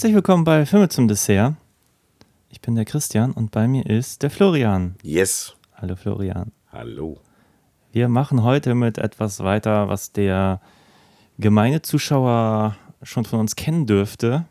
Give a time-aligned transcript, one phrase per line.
[0.00, 1.56] Herzlich willkommen bei Filme zum Dessert.
[2.48, 4.94] Ich bin der Christian und bei mir ist der Florian.
[5.02, 5.54] Yes.
[5.74, 6.52] Hallo Florian.
[6.72, 7.20] Hallo.
[7.92, 10.62] Wir machen heute mit etwas weiter, was der
[11.38, 14.46] gemeine Zuschauer schon von uns kennen dürfte,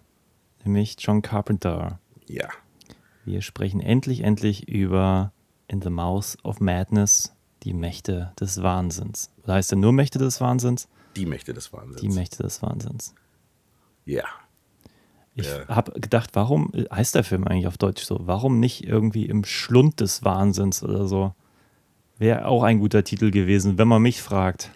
[0.66, 2.00] nämlich John Carpenter.
[2.28, 2.48] Ja.
[3.26, 5.34] Wir sprechen endlich, endlich über
[5.68, 9.32] In the Mouth of Madness, die Mächte des Wahnsinns.
[9.46, 10.88] Oder heißt er nur Mächte des Wahnsinns?
[11.16, 12.02] Die Mächte des Wahnsinns.
[12.02, 13.16] Die Mächte des Wahnsinns.
[14.06, 14.26] Ja.
[15.40, 15.68] Ich Ja.
[15.68, 18.20] habe gedacht, warum heißt der Film eigentlich auf Deutsch so?
[18.24, 21.34] Warum nicht irgendwie im Schlund des Wahnsinns oder so?
[22.18, 24.72] Wäre auch ein guter Titel gewesen, wenn man mich fragt.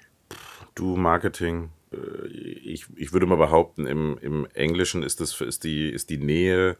[0.75, 1.69] Du Marketing.
[1.91, 6.17] äh, Ich, ich würde mal behaupten, im, im Englischen ist, das, ist, die, ist die
[6.17, 6.77] Nähe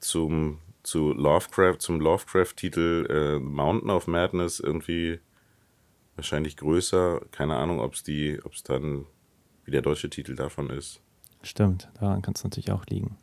[0.00, 5.20] zum, zu Lovecraft, zum Lovecraft-Titel äh, Mountain of Madness irgendwie
[6.16, 7.20] wahrscheinlich größer.
[7.30, 9.04] Keine Ahnung, ob es die, ob es dann
[9.64, 11.00] wie der deutsche Titel davon ist.
[11.44, 13.16] Stimmt, daran kann es natürlich auch liegen.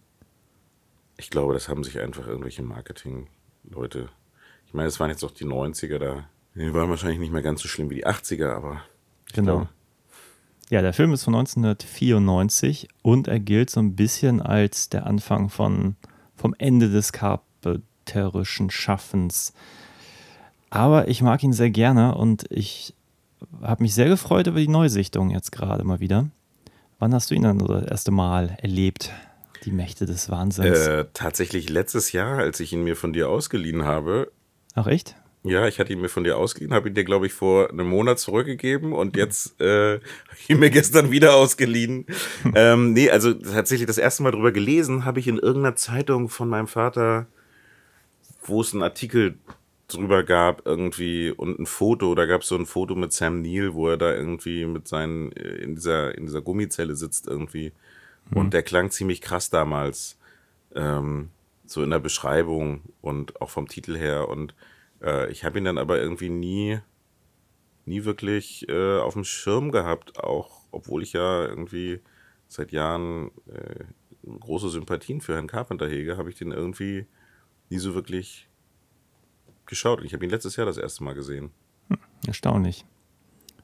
[1.17, 4.09] Ich glaube, das haben sich einfach irgendwelche Marketing-Leute.
[4.67, 6.25] Ich meine, es waren jetzt auch die 90er da.
[6.55, 8.81] Die waren wahrscheinlich nicht mehr ganz so schlimm wie die 80er, aber.
[9.33, 9.55] Genau.
[9.55, 9.69] glaube,
[10.69, 15.49] Ja, der Film ist von 1994 und er gilt so ein bisschen als der Anfang
[15.49, 15.95] von,
[16.35, 19.53] vom Ende des carpenterischen Schaffens.
[20.69, 22.93] Aber ich mag ihn sehr gerne und ich
[23.61, 26.29] habe mich sehr gefreut über die Neusichtung jetzt gerade mal wieder.
[27.01, 29.11] Wann hast du ihn dann das erste Mal erlebt?
[29.65, 30.85] Die Mächte des Wahnsinns.
[30.85, 34.31] Äh, tatsächlich letztes Jahr, als ich ihn mir von dir ausgeliehen habe,
[34.75, 35.15] Ach echt?
[35.41, 37.89] ja, ich hatte ihn mir von dir ausgeliehen, habe ihn dir, glaube ich, vor einem
[37.89, 39.93] Monat zurückgegeben und jetzt äh,
[40.27, 42.05] habe ich ihn mir gestern wieder ausgeliehen.
[42.53, 46.49] ähm, nee, also tatsächlich das erste Mal drüber gelesen habe ich in irgendeiner Zeitung von
[46.49, 47.25] meinem Vater,
[48.43, 49.39] wo es einen Artikel
[49.93, 53.73] drüber gab irgendwie und ein Foto, da gab es so ein Foto mit Sam Neill,
[53.73, 57.71] wo er da irgendwie mit seinen, äh, in dieser, in dieser Gummizelle sitzt irgendwie.
[58.33, 60.17] Und der klang ziemlich krass damals.
[60.73, 61.29] Ähm,
[61.65, 64.29] so in der Beschreibung und auch vom Titel her.
[64.29, 64.53] Und
[65.01, 66.79] äh, ich habe ihn dann aber irgendwie nie,
[67.85, 72.01] nie wirklich äh, auf dem Schirm gehabt, auch obwohl ich ja irgendwie
[72.47, 73.85] seit Jahren äh,
[74.39, 77.07] große Sympathien für Herrn Carpenter hege, habe ich den irgendwie
[77.69, 78.47] nie so wirklich
[79.71, 79.99] geschaut.
[80.01, 81.49] Und ich habe ihn letztes Jahr das erste Mal gesehen.
[82.27, 82.85] Erstaunlich.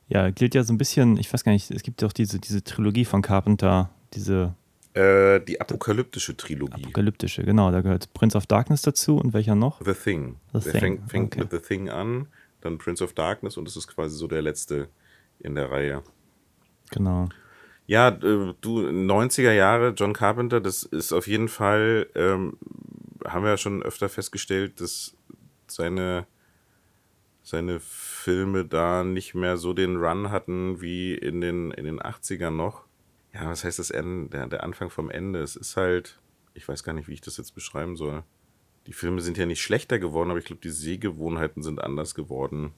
[0.08, 2.40] Ja, gilt ja so ein bisschen, ich weiß gar nicht, es gibt ja auch diese,
[2.40, 4.56] diese Trilogie von Carpenter, diese
[4.94, 6.74] Äh, die apokalyptische Trilogie.
[6.74, 9.80] apokalyptische, genau, da gehört Prince of Darkness dazu und welcher noch?
[9.86, 10.38] The Thing.
[10.54, 11.42] The der Thing, fängt, fängt okay.
[11.42, 12.28] mit The Thing an,
[12.62, 14.88] dann Prince of Darkness und das ist quasi so der letzte
[15.40, 16.04] in der Reihe.
[16.92, 17.28] Genau.
[17.86, 22.58] Ja, äh, du, 90er Jahre, John Carpenter, das ist auf jeden Fall, ähm,
[23.26, 25.17] haben wir ja schon öfter festgestellt, dass
[25.72, 26.28] seine,
[27.42, 32.52] seine Filme da nicht mehr so den Run hatten wie in den, in den 80ern
[32.52, 32.86] noch.
[33.34, 35.42] Ja, was heißt das Ende, der, der Anfang vom Ende?
[35.42, 36.20] Es ist halt,
[36.54, 38.24] ich weiß gar nicht, wie ich das jetzt beschreiben soll.
[38.88, 42.74] Die Filme sind ja nicht schlechter geworden, aber ich glaube, die Sehgewohnheiten sind anders geworden.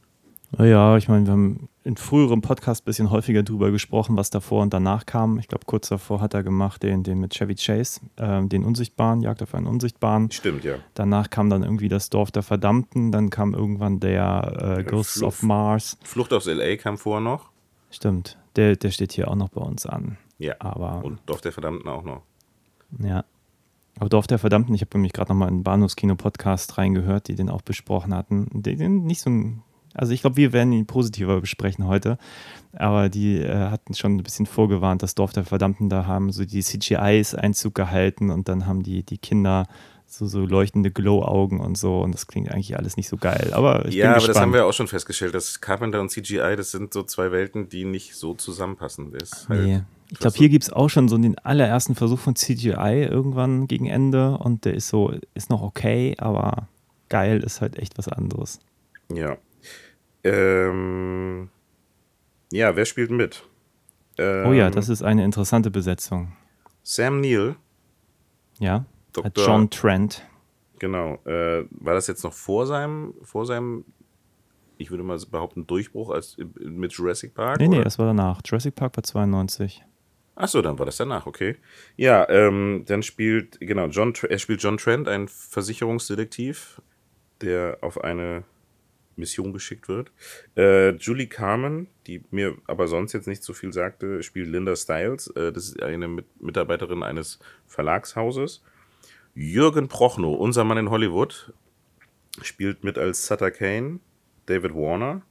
[0.58, 4.62] Ja, ich meine, wir haben in früheren Podcasts ein bisschen häufiger drüber gesprochen, was davor
[4.64, 5.38] und danach kam.
[5.40, 9.22] Ich glaube, kurz davor hat er gemacht den, den mit Chevy Chase, ähm, den Unsichtbaren,
[9.22, 10.32] Jagd auf einen Unsichtbaren.
[10.32, 10.76] Stimmt, ja.
[10.96, 15.28] Danach kam dann irgendwie das Dorf der Verdammten, dann kam irgendwann der äh, Ghosts Fluch-
[15.28, 15.98] of Mars.
[16.04, 16.76] Flucht aus L.A.
[16.78, 17.50] kam vorher noch.
[17.92, 20.18] Stimmt, der, der steht hier auch noch bei uns an.
[20.40, 20.56] Ja.
[20.60, 22.22] Aber Und Dorf der Verdammten auch noch.
[23.00, 23.24] Ja.
[24.00, 27.50] Aber Dorf der Verdammten, ich habe nämlich gerade nochmal in den Bahnhofskino-Podcast reingehört, die den
[27.50, 28.48] auch besprochen hatten.
[28.54, 29.62] Die, den nicht so ein,
[29.94, 32.18] also ich glaube, wir werden ihn positiver besprechen heute.
[32.74, 36.46] Aber die äh, hatten schon ein bisschen vorgewarnt, das Dorf der Verdammten, da haben so
[36.46, 39.66] die CGIs Einzug gehalten und dann haben die, die Kinder
[40.06, 43.52] so, so leuchtende Glow-Augen und so und das klingt eigentlich alles nicht so geil.
[43.54, 44.36] Aber ich ja, bin aber gespannt.
[44.36, 47.69] das haben wir auch schon festgestellt, dass Carpenter und CGI, das sind so zwei Welten,
[47.69, 49.12] die nicht so zusammenpassen.
[49.12, 49.81] Das ist halt Nee.
[50.12, 53.86] Ich glaube, hier gibt es auch schon so den allerersten Versuch von CGI irgendwann gegen
[53.86, 56.68] Ende und der ist so, ist noch okay, aber
[57.10, 58.60] geil ist halt echt was anderes.
[59.13, 59.38] Ja.
[60.24, 61.50] Ähm,
[62.52, 63.44] ja, wer spielt mit?
[64.18, 66.34] Ähm, oh ja, das ist eine interessante Besetzung.
[66.84, 67.56] Sam Neill,
[68.60, 69.46] Ja, Dr.
[69.46, 70.26] John Trent.
[70.80, 71.16] genau.
[71.26, 73.86] Äh, war das jetzt noch vor seinem, vor seinem,
[74.78, 77.60] ich würde mal behaupten, Durchbruch als mit Jurassic Park?
[77.60, 77.84] Nee, nee, oder?
[77.86, 78.42] das war danach.
[78.46, 79.84] Jurassic Park war 92.
[80.36, 81.58] Achso, dann war das danach, okay.
[81.98, 86.82] Ja, ähm, dann spielt, genau, John, er spielt John Trent, ein Versicherungsdetektiv,
[87.42, 88.44] der auf eine
[89.19, 90.12] Mission geschickt wird.
[90.56, 95.27] Äh, Julie Carmen, die mir aber sonst jetzt nicht so viel sagte, spielt Linda Stiles.
[95.36, 98.63] Äh, das ist eine Mit Mitarbeiterin eines Verlagshauses.
[99.36, 101.54] Jürgen Prochnow, unser Mann in Hollywood,
[102.42, 104.00] spielt mit als Sutter Kane.
[104.48, 105.22] David Warner,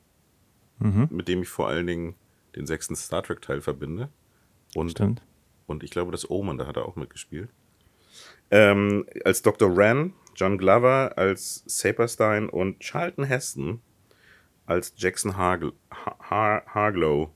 [1.11, 2.14] mit dem ich vor allen Dingen
[2.55, 4.11] den sechsten Star Trek-Teil verbinde.
[4.76, 5.23] Und, Stimmt.
[5.67, 7.50] und ich glaube, das Omen, da hat er auch mitgespielt.
[8.50, 9.76] Ähm, als Dr.
[9.76, 13.81] Wren, John Glover als Saperstein und Charlton Heston
[14.67, 17.31] als Jackson Hargl ha Har Harglow.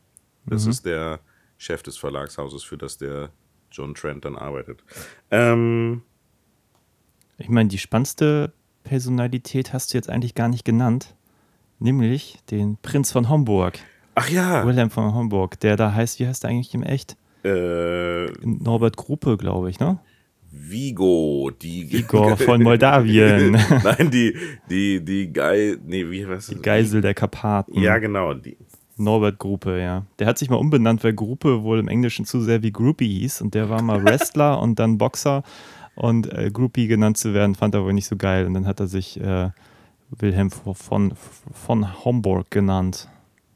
[0.46, 1.20] Das ist der
[1.58, 3.30] Chef des Verlagshauses, für das der
[3.72, 4.84] John Trent dann arbeitet.
[5.30, 6.02] Ähm,
[7.38, 8.52] Ich meine, die spannendste
[8.84, 11.14] Personalität hast du jetzt eigentlich gar nicht genannt.
[11.78, 13.78] Nämlich den Prinz von Homburg.
[14.14, 17.16] ach ja, Wilhelm von Homburg, der da heißt, wie heißt er eigentlich im Echt?
[17.44, 19.98] äh, Norbert Gruppe, glaube ich, ne?
[20.72, 23.52] Vigo, die Igor von Moldawien.
[23.84, 24.34] Nein, die,
[24.68, 27.78] die, die Geil, nee, wie was Die Geisel der Karpaten.
[27.80, 28.56] Ja, genau, die.
[28.96, 30.06] Norbert Gruppe, ja.
[30.18, 33.40] Der hat sich mal umbenannt, weil Gruppe wohl im Englischen zu sehr wie Groupie hieß.
[33.42, 35.42] Und der war mal Wrestler und dann Boxer.
[35.94, 38.46] Und äh, Groupie genannt zu werden, fand er wohl nicht so geil.
[38.46, 39.50] Und dann hat er sich äh,
[40.10, 41.14] Wilhelm von,
[41.52, 43.08] von Homburg genannt.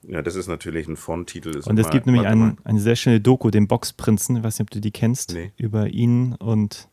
[0.08, 1.60] Ja, das ist natürlich ein Font-Titel.
[1.66, 4.70] Und es gibt nämlich ein, eine sehr schöne Doku, den Boxprinzen, ich weiß nicht, ob
[4.70, 5.50] du die kennst, Nee.
[5.56, 6.88] über ihn und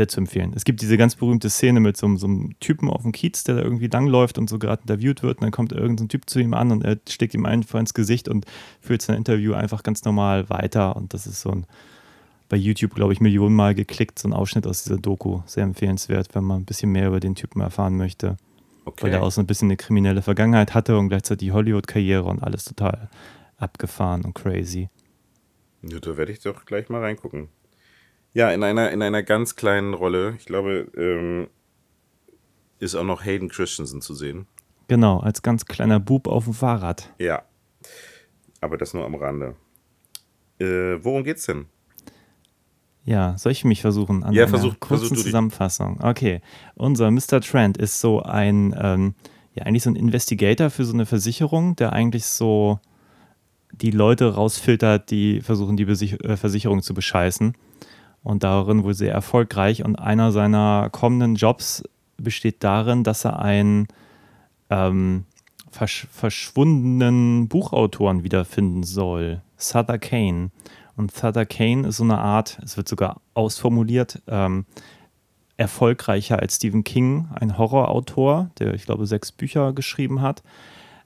[0.00, 0.52] sehr zu empfehlen.
[0.56, 3.44] Es gibt diese ganz berühmte Szene mit so, einem- so einem Typen auf dem Kiez,
[3.44, 6.38] der da irgendwie langläuft und so gerade interviewt wird und dann kommt irgendein Typ zu
[6.40, 8.46] ihm an und er steckt ihm einfach ins Gesicht und
[8.80, 11.66] führt sein Interview einfach ganz normal weiter und das ist so ein
[12.48, 15.40] bei YouTube, glaube ich, Millionenmal geklickt, so ein Ausschnitt aus dieser Doku.
[15.46, 18.36] Sehr empfehlenswert, wenn man ein bisschen mehr über den Typen erfahren möchte
[18.86, 19.04] Okay.
[19.04, 22.42] weil er auch so ein bisschen eine kriminelle Vergangenheit hatte und gleichzeitig die Hollywood-Karriere und
[22.42, 23.08] alles total
[23.58, 24.88] abgefahren und crazy.
[25.82, 27.48] Ja, da werde ich doch gleich mal reingucken.
[28.32, 31.48] Ja, in einer, in einer ganz kleinen Rolle, ich glaube, ähm,
[32.78, 34.46] ist auch noch Hayden Christensen zu sehen.
[34.88, 37.12] Genau, als ganz kleiner Bub auf dem Fahrrad.
[37.18, 37.42] Ja.
[38.60, 39.56] Aber das nur am Rande.
[40.58, 41.66] Äh, worum geht's denn?
[43.04, 45.24] Ja, soll ich mich versuchen an Ja, versuch- kurzen versuch.
[45.24, 46.00] Zusammenfassung?
[46.02, 46.40] Okay,
[46.74, 47.40] unser Mr.
[47.40, 49.14] Trent ist so ein, ähm,
[49.54, 52.78] ja eigentlich so ein Investigator für so eine Versicherung, der eigentlich so
[53.72, 57.54] die Leute rausfiltert, die versuchen, die Besich äh, Versicherung zu bescheißen.
[58.22, 59.84] Und darin wohl sehr erfolgreich.
[59.84, 61.82] Und einer seiner kommenden Jobs
[62.18, 63.88] besteht darin, dass er einen
[64.68, 65.24] ähm,
[65.70, 69.40] versch verschwundenen Buchautoren wiederfinden soll.
[69.56, 70.50] Sutter Kane.
[70.96, 74.66] Und Sutter Kane ist so eine Art, es wird sogar ausformuliert, ähm,
[75.56, 80.42] erfolgreicher als Stephen King, ein Horrorautor, der, ich glaube, sechs Bücher geschrieben hat,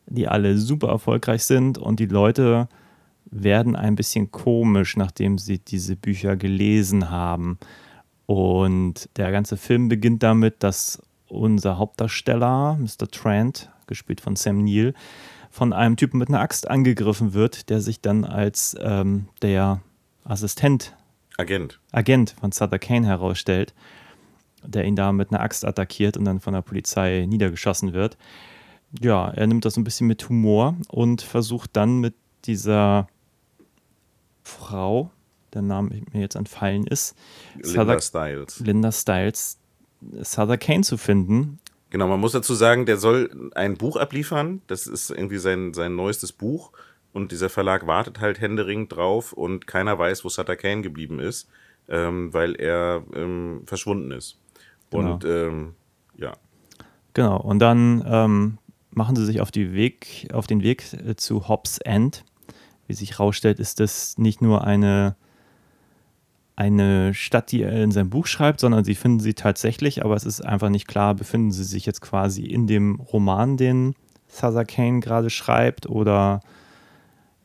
[0.06, 2.69] die alle super erfolgreich sind und die Leute
[3.30, 7.58] werden ein bisschen komisch, nachdem sie diese Bücher gelesen haben.
[8.26, 13.08] Und der ganze Film beginnt damit, dass unser Hauptdarsteller, Mr.
[13.10, 14.94] Trent, gespielt von Sam Neill,
[15.50, 19.80] von einem Typen mit einer Axt angegriffen wird, der sich dann als ähm, der
[20.24, 20.96] Assistent,
[21.36, 21.80] Agent.
[21.92, 23.74] Agent von Sutter Kane herausstellt,
[24.64, 28.16] der ihn da mit einer Axt attackiert und dann von der Polizei niedergeschossen wird.
[29.00, 33.08] Ja, er nimmt das ein bisschen mit Humor und versucht dann mit dieser
[34.44, 35.11] Frau,
[35.52, 37.17] der Name mir jetzt entfallen ist,
[37.55, 38.60] Linda Sutter, Stiles.
[38.60, 39.58] Linda Stiles,
[40.22, 41.58] Sutter Kane zu finden.
[41.91, 44.63] Genau, man muss dazu sagen, der soll ein Buch abliefern.
[44.67, 46.72] Das ist irgendwie sein, sein neuestes Buch.
[47.13, 51.48] Und dieser Verlag wartet halt händeringend drauf und keiner weiß, wo Sutter Kane geblieben ist,
[51.89, 54.39] ähm, weil er ähm, verschwunden ist.
[54.91, 55.15] Genau.
[55.15, 55.74] Und ähm,
[56.17, 56.36] ja,
[57.15, 58.58] Genau, und dann ähm,
[58.91, 62.24] machen sie sich auf, die Weg, auf den Weg äh, zu Hobbs End.
[62.86, 65.17] Wie sich herausstellt, ist das nicht nur eine,
[66.56, 70.24] eine Stadt, die er in seinem Buch schreibt, sondern sie finden sie tatsächlich, aber es
[70.24, 73.94] ist einfach nicht klar, befinden sie sich jetzt quasi in dem Roman, den
[74.38, 76.41] Thother Kane gerade schreibt, oder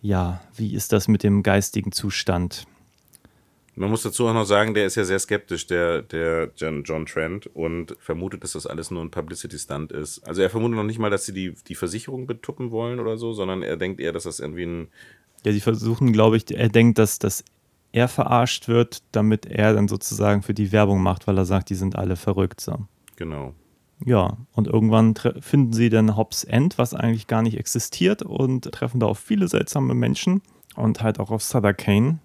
[0.01, 2.65] ja, wie ist das mit dem geistigen Zustand?
[3.79, 7.05] Man muss dazu auch noch sagen, der ist ja sehr skeptisch, der, der John, John
[7.05, 10.19] Trent, und vermutet, dass das alles nur ein Publicity-Stunt ist.
[10.27, 13.31] Also er vermutet noch nicht mal, dass sie die, die Versicherung betuppen wollen oder so,
[13.31, 14.87] sondern er denkt eher, dass das irgendwie ein.
[15.45, 17.45] Ja, sie versuchen, glaube ich, er denkt, dass, dass
[17.93, 21.75] er verarscht wird, damit er dann sozusagen für die Werbung macht, weil er sagt, die
[21.75, 22.59] sind alle verrückt.
[22.59, 22.85] So.
[23.15, 23.53] Genau.
[24.05, 28.99] Ja, und irgendwann finden sie dann Hobbs End, was eigentlich gar nicht existiert, und treffen
[28.99, 30.41] da auf viele seltsame Menschen
[30.75, 32.19] und halt auch auf Sutter Kane.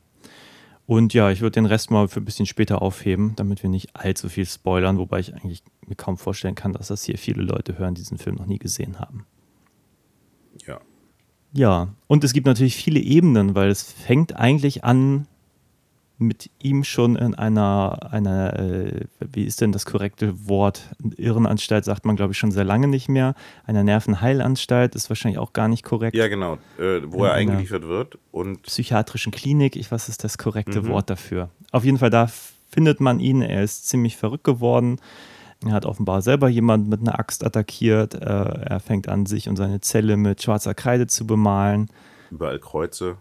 [0.87, 3.97] Und ja, ich würde den Rest mal für ein bisschen später aufheben, damit wir nicht
[3.97, 7.79] allzu viel spoilern, wobei ich eigentlich mir kaum vorstellen kann, dass das hier viele Leute
[7.79, 9.26] hören, die diesen Film noch nie gesehen haben.
[10.67, 10.81] Ja.
[11.53, 15.26] Ja, und es gibt natürlich viele Ebenen, weil es fängt eigentlich an
[16.16, 19.00] mit ihm schon in einer, einer äh,
[19.33, 20.83] wie ist denn das korrekte Wort?
[21.16, 23.35] Irrenanstalt sagt man, glaube ich, schon sehr lange nicht mehr.
[23.64, 26.16] Einer Nervenheilanstalt ist wahrscheinlich auch gar nicht korrekt.
[26.16, 28.18] Ja, genau, äh, wo In er einer- eingeliefert wird.
[28.30, 30.88] Und Psychiatrischen Klinik, ich was ist das korrekte Mhm.
[30.88, 31.50] Wort dafür?
[31.73, 32.28] Auf jeden Fall, da
[32.71, 33.42] findet man ihn.
[33.42, 35.00] Er ist ziemlich verrückt geworden.
[35.64, 38.14] Er hat offenbar selber jemanden mit einer Axt attackiert.
[38.14, 41.88] Äh, er fängt an, sich und seine Zelle mit schwarzer Kreide zu bemalen.
[42.30, 43.16] überall Kreuze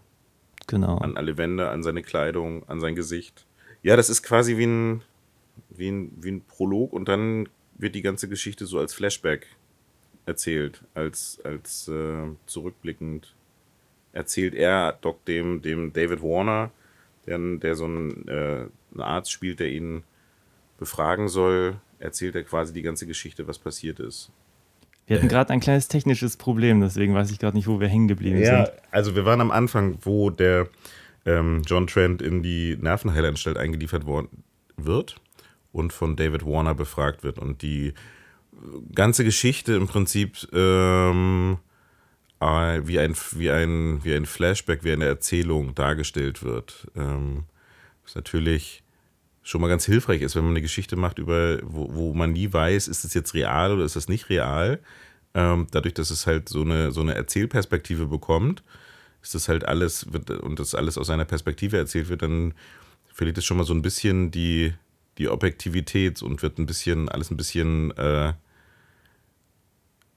[0.66, 0.98] Genau.
[0.98, 3.46] an alle Wände, an seine Kleidung, an sein Gesicht.
[3.82, 5.02] Ja, das ist quasi wie ein,
[5.70, 9.46] wie ein, wie ein Prolog und dann wird die ganze Geschichte so als Flashback
[10.26, 13.34] erzählt, als, als äh, zurückblickend
[14.12, 16.70] erzählt er Doc dem, dem David Warner,
[17.26, 20.04] der, der so ein, äh, ein Arzt spielt, der ihn
[20.78, 24.30] befragen soll, erzählt er quasi die ganze Geschichte, was passiert ist.
[25.06, 28.08] Wir hatten gerade ein kleines technisches Problem, deswegen weiß ich gerade nicht, wo wir hängen
[28.08, 28.76] geblieben Ja, sind.
[28.90, 30.68] also wir waren am Anfang, wo der
[31.26, 34.44] ähm, John Trent in die Nervenheilanstalt eingeliefert worden
[34.76, 35.16] wird
[35.72, 37.38] und von David Warner befragt wird.
[37.38, 37.94] Und die
[38.94, 41.58] ganze Geschichte im Prinzip ähm,
[42.40, 46.86] äh, wie, ein, wie, ein, wie ein Flashback, wie eine Erzählung dargestellt wird.
[46.96, 47.44] Ähm,
[48.04, 48.83] was natürlich
[49.44, 52.52] schon mal ganz hilfreich ist, wenn man eine Geschichte macht, über, wo, wo man nie
[52.52, 54.80] weiß, ist es jetzt real oder ist es nicht real.
[55.34, 58.62] Ähm, dadurch, dass es halt so eine, so eine Erzählperspektive bekommt,
[59.22, 62.54] ist das halt alles, wird, und das alles aus einer Perspektive erzählt wird, dann
[63.12, 64.72] verliert es schon mal so ein bisschen die,
[65.18, 68.32] die Objektivität und wird ein bisschen, alles ein bisschen, äh,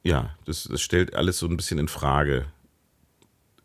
[0.03, 2.45] ja, das, das stellt alles so ein bisschen in Frage.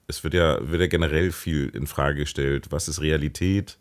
[0.09, 2.67] Es wird ja, wird ja generell viel in Frage gestellt.
[2.71, 3.79] Was ist Realität?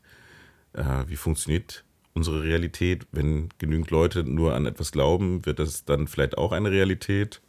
[0.73, 3.07] Äh, wie funktioniert unsere Realität?
[3.11, 7.41] Wenn genügend Leute nur an etwas glauben, wird das dann vielleicht auch eine Realität?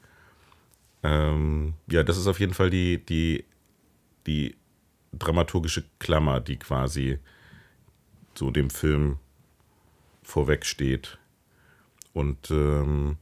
[1.02, 3.44] Ähm, ja, das ist auf jeden Fall die, die,
[4.26, 4.56] die
[5.12, 7.18] dramaturgische Klammer, die quasi
[8.34, 9.18] so dem Film
[10.22, 11.18] vorwegsteht.
[12.12, 13.16] Und ähm,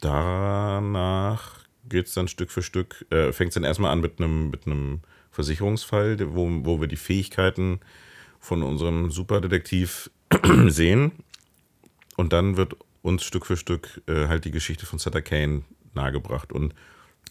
[0.00, 4.50] danach geht es dann Stück für Stück, äh, fängt es dann erstmal an mit einem
[4.50, 5.00] mit einem
[5.32, 7.80] Versicherungsfall, wo, wo wir die Fähigkeiten
[8.38, 10.10] von unserem Superdetektiv
[10.68, 11.12] sehen.
[12.16, 15.62] Und dann wird uns Stück für Stück äh, halt die Geschichte von Sutter Kane
[15.94, 16.52] nahegebracht.
[16.52, 16.74] Und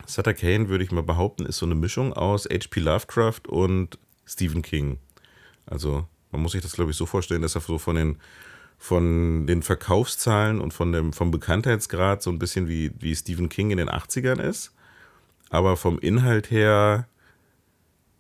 [0.06, 2.80] Sutter Kane, würde ich mal behaupten, ist so eine Mischung aus H.P.
[2.80, 4.98] Lovecraft und Stephen King.
[5.66, 8.18] Also man muss sich das, glaube ich, so vorstellen, dass er so von den,
[8.78, 13.72] von den Verkaufszahlen und von dem, vom Bekanntheitsgrad so ein bisschen wie, wie Stephen King
[13.72, 14.74] in den 80ern ist.
[15.50, 17.08] Aber vom Inhalt her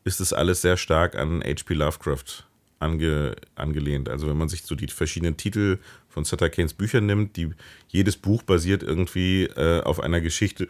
[0.03, 1.73] ist es alles sehr stark an H.P.
[1.73, 2.45] Lovecraft
[2.79, 4.09] ange, angelehnt.
[4.09, 5.77] Also wenn man sich so die verschiedenen Titel
[6.09, 7.51] von Sutter Kanes Büchern nimmt, die,
[7.87, 10.67] jedes Buch basiert irgendwie äh, auf einer Geschichte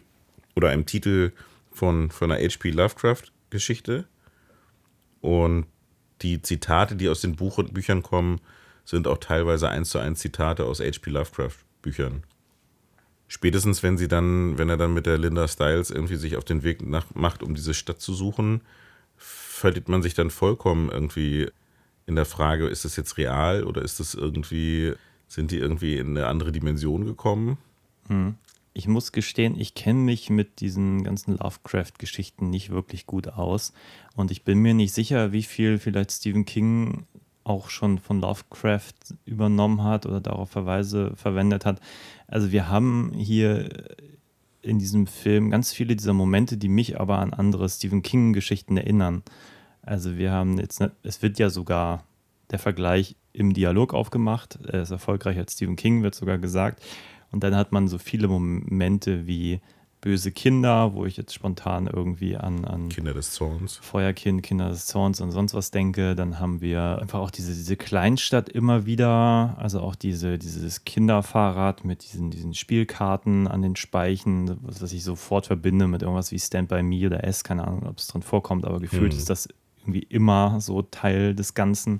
[0.55, 1.31] oder einem Titel
[1.71, 2.71] von, von einer H.P.
[2.71, 4.05] Lovecraft-Geschichte.
[5.21, 5.65] Und
[6.21, 8.41] die Zitate, die aus den Buch Büchern kommen,
[8.83, 11.09] sind auch teilweise eins zu eins Zitate aus H.P.
[11.09, 12.23] Lovecraft-Büchern.
[13.27, 16.63] Spätestens, wenn sie dann, wenn er dann mit der Linda Styles irgendwie sich auf den
[16.63, 18.61] Weg nach, macht, um diese Stadt zu suchen,
[19.21, 21.49] verliert man sich dann vollkommen irgendwie
[22.07, 24.93] in der Frage, ist das jetzt real oder ist das irgendwie,
[25.27, 27.57] sind die irgendwie in eine andere Dimension gekommen?
[28.73, 33.73] Ich muss gestehen, ich kenne mich mit diesen ganzen Lovecraft-Geschichten nicht wirklich gut aus.
[34.15, 37.05] Und ich bin mir nicht sicher, wie viel vielleicht Stephen King
[37.43, 38.93] auch schon von Lovecraft
[39.25, 41.79] übernommen hat oder darauf Verweise verwendet hat.
[42.27, 43.69] Also wir haben hier
[44.61, 49.23] in diesem Film ganz viele dieser Momente, die mich aber an andere Stephen King-Geschichten erinnern.
[49.81, 52.03] Also wir haben jetzt, ne- es wird ja sogar
[52.51, 54.59] der Vergleich im Dialog aufgemacht.
[54.67, 56.83] Er ist erfolgreicher als Stephen King, wird sogar gesagt.
[57.31, 59.61] Und dann hat man so viele Momente wie
[60.01, 63.77] böse Kinder, wo ich jetzt spontan irgendwie an, an Kinder des Zorns.
[63.77, 66.15] Feuerkind, Kinder des Zorns und sonst was denke.
[66.15, 71.85] Dann haben wir einfach auch diese, diese Kleinstadt immer wieder, also auch diese, dieses Kinderfahrrad
[71.85, 76.39] mit diesen, diesen Spielkarten an den Speichen, was, was ich sofort verbinde mit irgendwas wie
[76.39, 79.19] Stand By Me oder S, keine Ahnung, ob es drin vorkommt, aber gefühlt Hm.
[79.19, 79.47] ist das
[79.81, 81.99] irgendwie immer so Teil des Ganzen.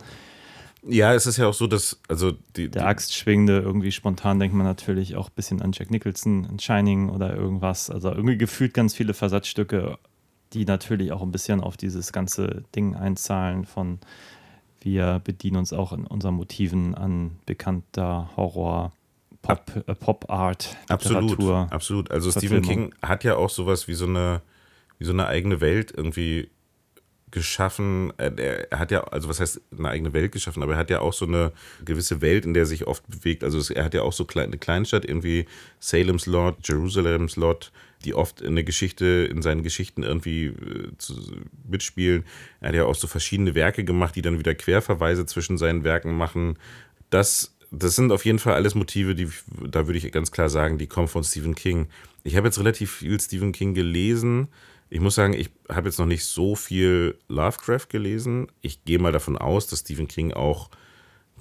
[0.83, 4.65] Ja, es ist ja auch so, dass, also die, Der Axtschwingende, irgendwie spontan denkt man
[4.65, 7.89] natürlich auch ein bisschen an Jack Nicholson in Shining oder irgendwas.
[7.89, 10.00] Also irgendwie gefühlt ganz viele Versatzstücke,
[10.53, 14.00] die natürlich auch ein bisschen auf dieses ganze Ding einzahlen von
[14.83, 18.91] wir bedienen uns auch in unseren Motiven an bekannter Horror,
[19.43, 21.67] Pop, äh, Pop Art, Absolut, Literatur.
[21.69, 22.11] absolut.
[22.11, 22.63] Also Stephen.
[22.63, 24.41] King hat ja auch sowas wie so eine,
[24.97, 26.50] wie so eine eigene Welt irgendwie
[27.31, 28.13] geschaffen.
[28.17, 31.00] Er, er hat ja, also was heißt eine eigene Welt geschaffen, aber er hat ja
[31.00, 31.51] auch so eine
[31.83, 33.43] gewisse Welt, in der er sich oft bewegt.
[33.43, 35.45] Also er hat ja auch so eine Kleinstadt, irgendwie
[35.79, 37.71] Salem's Lot, Jerusalem's Lot,
[38.03, 40.91] die oft in der Geschichte, in seinen Geschichten irgendwie äh,
[41.67, 42.25] mitspielen.
[42.59, 46.15] Er hat ja auch so verschiedene Werke gemacht, die dann wieder Querverweise zwischen seinen Werken
[46.15, 46.57] machen.
[47.09, 49.29] Das, das sind auf jeden Fall alles Motive, die,
[49.69, 51.88] da würde ich ganz klar sagen, die kommen von Stephen King.
[52.23, 54.47] Ich habe jetzt relativ viel Stephen King gelesen.
[54.93, 58.48] Ich muss sagen, ich habe jetzt noch nicht so viel Lovecraft gelesen.
[58.60, 60.69] Ich gehe mal davon aus, dass Stephen King auch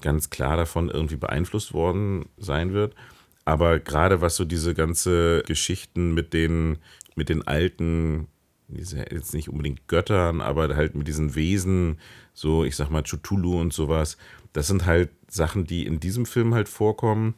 [0.01, 2.95] ganz klar davon irgendwie beeinflusst worden sein wird.
[3.45, 6.79] Aber gerade was so diese ganze Geschichten mit den,
[7.17, 8.29] mit den alten,
[8.69, 11.99] jetzt nicht unbedingt Göttern, aber halt mit diesen Wesen,
[12.33, 14.17] so ich sag mal Chutulu und sowas,
[14.53, 17.35] das sind halt Sachen, die in diesem Film halt vorkommen,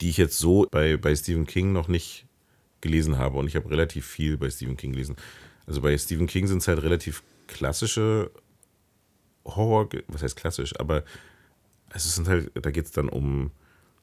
[0.00, 2.26] die ich jetzt so bei, bei Stephen King noch nicht
[2.80, 3.38] gelesen habe.
[3.38, 5.16] Und ich habe relativ viel bei Stephen King gelesen.
[5.68, 8.30] Also bei Stephen King sind es halt relativ klassische
[9.44, 11.04] Horror, was heißt klassisch, aber
[11.90, 13.50] es sind halt, da geht es dann um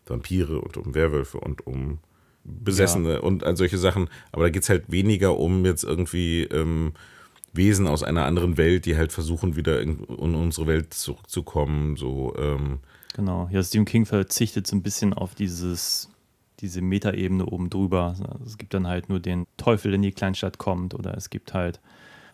[0.05, 1.99] Vampire und um Werwölfe und um
[2.43, 3.19] Besessene ja.
[3.19, 4.07] und all solche Sachen.
[4.31, 6.93] Aber da geht es halt weniger um jetzt irgendwie ähm,
[7.53, 11.95] Wesen aus einer anderen Welt, die halt versuchen, wieder in, in unsere Welt zurückzukommen.
[11.95, 12.79] So, ähm.
[13.15, 16.09] Genau, ja, Stephen King verzichtet so ein bisschen auf dieses,
[16.59, 18.15] diese Metaebene oben drüber.
[18.45, 21.53] Es gibt dann halt nur den Teufel, der in die Kleinstadt kommt, oder es gibt
[21.53, 21.79] halt.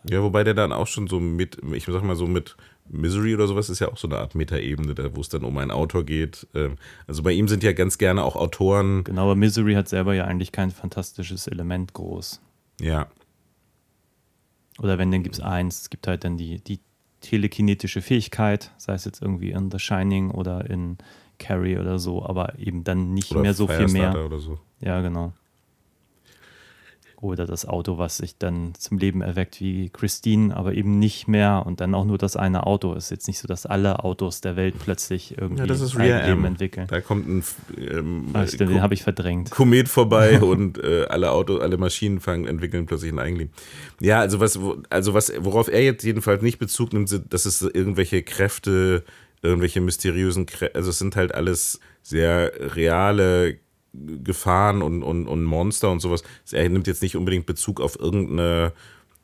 [0.08, 2.56] Ja, wobei der dann auch schon so mit, ich sag mal so mit
[2.88, 5.70] Misery oder sowas ist ja auch so eine Art Metaebene, wo es dann um einen
[5.70, 6.46] Autor geht.
[6.54, 6.76] Ähm,
[7.06, 9.04] also bei ihm sind ja ganz gerne auch Autoren.
[9.04, 12.40] Genau, aber Misery hat selber ja eigentlich kein fantastisches Element groß.
[12.80, 13.08] Ja.
[14.78, 15.82] Oder wenn, dann gibt es eins.
[15.82, 16.80] Es gibt halt dann die, die
[17.20, 20.98] telekinetische Fähigkeit, sei es jetzt irgendwie in The Shining oder in
[21.42, 24.24] Carrie oder so, aber eben dann nicht oder mehr so viel mehr.
[24.24, 24.58] Oder so.
[24.80, 25.32] Ja, genau.
[27.22, 31.62] Oder das Auto, was sich dann zum Leben erweckt wie Christine, aber eben nicht mehr
[31.64, 32.94] und dann auch nur das eine Auto.
[32.94, 36.26] Ist jetzt nicht so, dass alle Autos der Welt plötzlich irgendwie ja, das ist ein
[36.26, 36.88] Leben entwickeln.
[36.88, 37.44] Da kommt ein
[37.78, 39.52] ähm, Ach, stimmt, den habe ich verdrängt.
[39.52, 43.52] Komet vorbei und äh, alle Autos, alle Maschinen fangen, entwickeln plötzlich ein Eigenleben.
[44.00, 44.58] Ja, also was,
[44.90, 49.04] also was, worauf er jetzt jedenfalls nicht Bezug nimmt, sind, dass es irgendwelche Kräfte,
[49.42, 53.58] irgendwelche mysteriösen Kräfte, also es sind halt alles sehr reale
[53.92, 56.22] Gefahren und, und, und Monster und sowas.
[56.50, 58.72] Er nimmt jetzt nicht unbedingt Bezug auf irgendeine,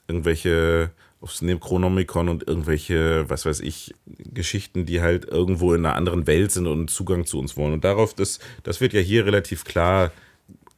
[0.08, 6.26] irgendwelche, aufs Necronomicon und irgendwelche, was weiß ich, Geschichten, die halt irgendwo in einer anderen
[6.26, 7.72] Welt sind und Zugang zu uns wollen.
[7.72, 10.12] Und darauf, das, das wird ja hier relativ klar,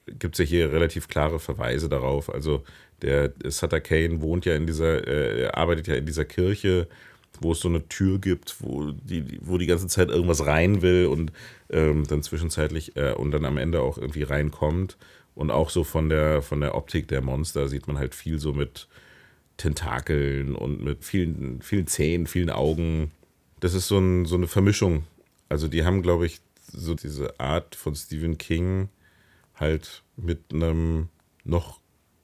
[0.07, 2.33] gibt es ja hier relativ klare Verweise darauf.
[2.33, 2.63] Also
[3.03, 6.87] der Sutter Kane wohnt ja in dieser, äh, arbeitet ja in dieser Kirche
[7.41, 11.07] wo es so eine Tür gibt, wo die, wo die ganze Zeit irgendwas rein will
[11.07, 11.33] und
[11.71, 14.97] ähm, dann zwischenzeitlich äh, und dann am Ende auch irgendwie reinkommt.
[15.35, 18.53] Und auch so von der, von der Optik der Monster sieht man halt viel so
[18.53, 18.89] mit
[19.57, 23.13] Tentakeln und mit vielen, vielen Zähnen, vielen Augen.
[23.61, 25.05] Das ist so, ein, so eine Vermischung.
[25.49, 26.41] Also die haben, glaube ich,
[26.73, 28.89] so diese Art von Stephen King
[29.55, 31.09] halt mit einem
[31.45, 31.80] noch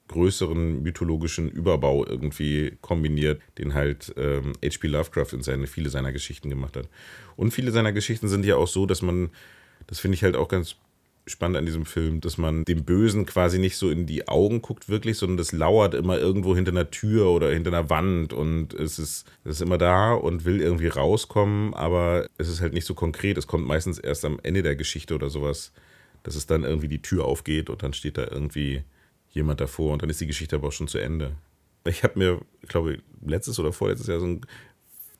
[0.07, 4.87] größeren mythologischen Überbau irgendwie kombiniert, den halt ähm, H.P.
[4.87, 6.87] Lovecraft in seine, viele seiner Geschichten gemacht hat.
[7.35, 9.29] Und viele seiner Geschichten sind ja auch so, dass man,
[9.87, 10.77] das finde ich halt auch ganz
[11.27, 14.89] spannend an diesem Film, dass man dem Bösen quasi nicht so in die Augen guckt
[14.89, 18.97] wirklich, sondern das lauert immer irgendwo hinter einer Tür oder hinter einer Wand und es
[18.97, 22.93] ist, es ist immer da und will irgendwie rauskommen, aber es ist halt nicht so
[22.93, 23.37] konkret.
[23.37, 25.73] Es kommt meistens erst am Ende der Geschichte oder sowas,
[26.23, 28.83] dass es dann irgendwie die Tür aufgeht und dann steht da irgendwie
[29.31, 31.35] jemand davor und dann ist die Geschichte aber auch schon zu Ende.
[31.85, 34.41] Ich habe mir, glaube ich, letztes oder vorletztes Jahr so einen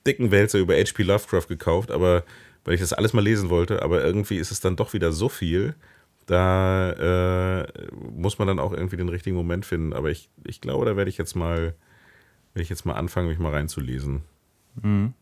[0.06, 1.04] dicken Wälzer über H.P.
[1.04, 2.24] Lovecraft gekauft, aber
[2.66, 5.30] weil ich das alles mal lesen wollte, aber irgendwie ist es dann doch wieder so
[5.30, 5.76] viel,
[6.28, 7.68] da äh,
[8.14, 9.94] muss man dann auch irgendwie den richtigen Moment finden.
[9.94, 11.74] Aber ich, ich glaube, da werde ich jetzt mal,
[12.54, 14.24] werde ich jetzt mal anfangen, mich mal reinzulesen.
[14.82, 15.14] Mhm.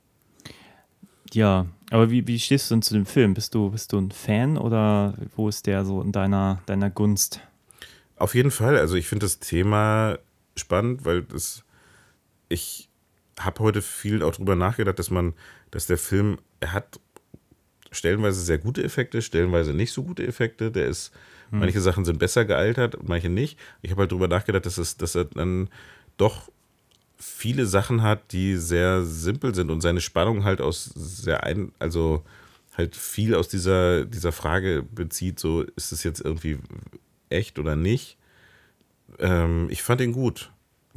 [1.32, 3.36] Ja, aber wie, wie stehst du denn zu dem Film?
[3.36, 7.39] Bist du, bist du ein Fan oder wo ist der so in deiner, deiner Gunst?
[8.17, 8.78] Auf jeden Fall.
[8.78, 10.17] Also ich finde das Thema
[10.56, 11.63] spannend, weil das,
[12.49, 12.89] ich
[13.39, 15.34] habe heute viel auch drüber nachgedacht, dass man,
[15.71, 16.99] dass der Film, er hat
[17.91, 20.71] stellenweise sehr gute Effekte, stellenweise nicht so gute Effekte.
[20.71, 21.12] Der ist,
[21.49, 21.60] hm.
[21.60, 23.60] manche Sachen sind besser gealtert, manche nicht.
[23.82, 25.69] Ich habe halt drüber nachgedacht, dass, es, dass er dann
[26.17, 26.49] doch
[27.17, 32.23] viele Sachen hat, die sehr simpel sind und seine Spannung halt aus sehr ein, also
[32.78, 36.60] halt viel aus dieser, dieser Frage bezieht, so ist es jetzt irgendwie
[37.29, 38.17] echt oder nicht.
[39.19, 40.51] Ähm, ich fand ihn gut,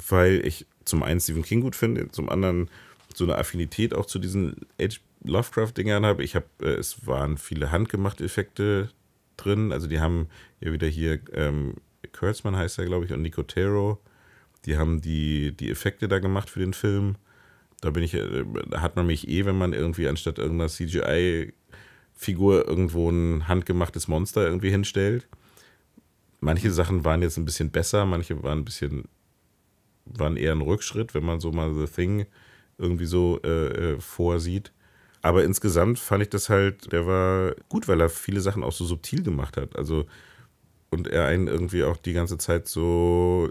[0.08, 2.70] weil ich zum einen Stephen King gut finde, zum anderen
[3.14, 4.98] so eine Affinität auch zu diesen H.
[5.24, 6.22] Lovecraft-Dingern habe.
[6.22, 8.90] Ich habe, äh, es waren viele handgemachte Effekte
[9.36, 9.72] drin.
[9.72, 10.28] Also die haben
[10.60, 11.74] ja wieder hier, ähm,
[12.12, 14.00] Kurtzman heißt er, glaube ich, und Nicotero.
[14.64, 17.16] Die haben die, die Effekte da gemacht für den Film.
[17.80, 22.66] Da bin ich, äh, da hat man mich eh, wenn man irgendwie anstatt irgendeiner CGI-Figur
[22.66, 25.28] irgendwo ein handgemachtes Monster irgendwie hinstellt
[26.40, 29.04] manche Sachen waren jetzt ein bisschen besser, manche waren ein bisschen,
[30.04, 32.26] waren eher ein Rückschritt, wenn man so mal The Thing
[32.78, 34.72] irgendwie so äh, äh, vorsieht.
[35.20, 38.84] Aber insgesamt fand ich das halt, der war gut, weil er viele Sachen auch so
[38.84, 39.76] subtil gemacht hat.
[39.76, 40.06] Also,
[40.90, 43.50] und er einen irgendwie auch die ganze Zeit so,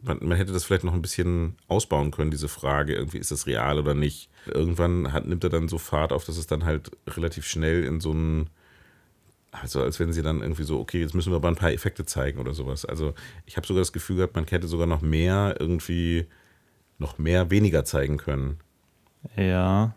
[0.00, 3.46] man, man hätte das vielleicht noch ein bisschen ausbauen können, diese Frage, irgendwie ist das
[3.46, 4.30] real oder nicht.
[4.46, 8.00] Irgendwann hat, nimmt er dann so Fahrt auf, dass es dann halt relativ schnell in
[8.00, 8.48] so einen,
[9.50, 12.04] also als wenn sie dann irgendwie so, okay, jetzt müssen wir aber ein paar Effekte
[12.04, 12.84] zeigen oder sowas.
[12.84, 13.14] Also
[13.46, 16.26] ich habe sogar das Gefühl gehabt, man hätte sogar noch mehr irgendwie,
[16.98, 18.58] noch mehr weniger zeigen können.
[19.36, 19.94] Ja,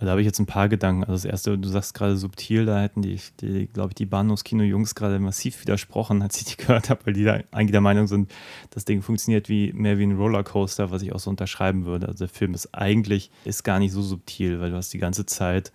[0.00, 1.02] da habe ich jetzt ein paar Gedanken.
[1.04, 4.94] Also das erste, du sagst gerade subtil, da hätten die, die glaube ich, die Bahnhofskino-Jungs
[4.94, 8.30] gerade massiv widersprochen, als ich die gehört habe, weil die da eigentlich der Meinung sind,
[8.70, 12.08] das Ding funktioniert wie mehr wie ein Rollercoaster, was ich auch so unterschreiben würde.
[12.08, 15.26] Also der Film ist eigentlich ist gar nicht so subtil, weil du hast die ganze
[15.26, 15.70] Zeit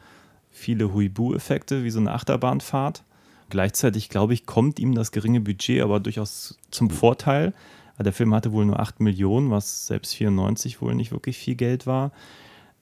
[0.49, 3.03] viele Huibu-Effekte, wie so eine Achterbahnfahrt.
[3.49, 7.53] Gleichzeitig, glaube ich, kommt ihm das geringe Budget aber durchaus zum Vorteil.
[7.99, 11.87] Der Film hatte wohl nur 8 Millionen, was selbst 94 wohl nicht wirklich viel Geld
[11.87, 12.11] war.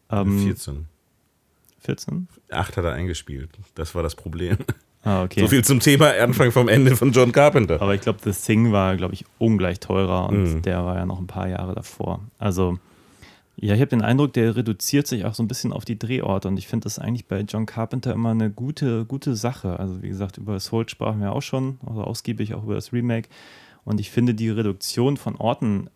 [0.10, 0.86] Ähm, 14.
[1.80, 2.28] 14?
[2.50, 3.52] 8 hat er eingespielt.
[3.76, 4.58] Das war das Problem.
[5.06, 5.42] Ah, okay.
[5.42, 7.82] So viel zum Thema Anfang vom Ende von John Carpenter.
[7.82, 10.62] Aber ich glaube, The Thing war, glaube ich, ungleich teurer und mhm.
[10.62, 12.22] der war ja noch ein paar Jahre davor.
[12.40, 12.80] Also,
[13.56, 16.48] ja, ich habe den Eindruck, der reduziert sich auch so ein bisschen auf die Drehorte
[16.48, 19.80] und ich finde das eigentlich bei John Carpenter immer eine gute, gute Sache.
[19.80, 22.92] Also, wie gesagt, über das Hold sprachen wir auch schon, also ausgiebig auch über das
[22.94, 23.30] Remake.
[23.86, 25.90] Und ich finde die Reduktion von Orten,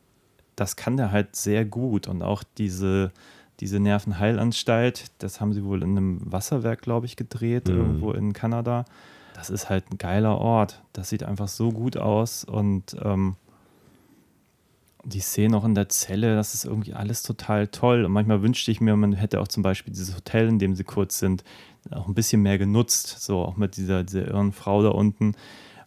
[0.55, 3.11] das kann der halt sehr gut und auch diese
[3.59, 7.77] diese Nervenheilanstalt, das haben sie wohl in einem Wasserwerk, glaube ich, gedreht, mhm.
[7.77, 8.85] irgendwo in Kanada.
[9.33, 10.81] Das ist halt ein geiler Ort.
[10.93, 13.35] Das sieht einfach so gut aus und ähm,
[15.07, 18.03] die Szene auch in der Zelle, das ist irgendwie alles total toll.
[18.03, 20.83] Und manchmal wünschte ich mir, man hätte auch zum Beispiel dieses Hotel, in dem sie
[20.83, 21.43] kurz sind,
[21.91, 23.21] auch ein bisschen mehr genutzt.
[23.21, 25.33] So auch mit dieser, dieser irren Frau da unten.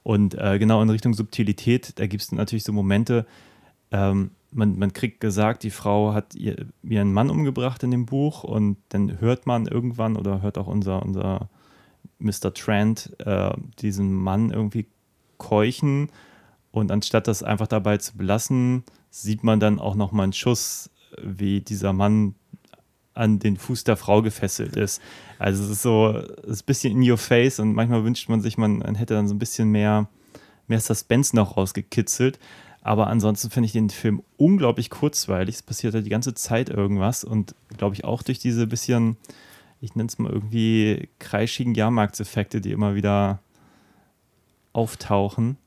[0.03, 3.27] Und äh, genau in Richtung Subtilität, da gibt es natürlich so Momente,
[3.91, 8.43] ähm, man, man kriegt gesagt, die Frau hat ihr, ihren Mann umgebracht in dem Buch
[8.43, 11.49] und dann hört man irgendwann oder hört auch unser, unser
[12.19, 12.53] Mr.
[12.55, 14.87] Trent äh, diesen Mann irgendwie
[15.39, 16.11] keuchen
[16.73, 21.61] und anstatt das einfach dabei zu belassen, sieht man dann auch nochmal einen Schuss, wie
[21.61, 22.35] dieser Mann
[23.15, 25.03] an den Fuß der Frau gefesselt ist.
[25.39, 26.11] Also es ist so,
[26.43, 29.29] es ist ein bisschen in your face und manchmal wünscht man sich, man hätte dann
[29.29, 30.09] so ein bisschen mehr,
[30.69, 32.39] mehr Suspense noch rausgekitzelt.
[32.83, 35.57] Aber ansonsten finde ich den Film unglaublich kurzweilig.
[35.57, 39.17] Es passiert halt die ganze Zeit irgendwas und glaube ich auch durch diese bisschen,
[39.81, 43.41] ich nenne es mal irgendwie kreischigen Jahrmarktseffekte, die immer wieder
[44.73, 45.59] auftauchen.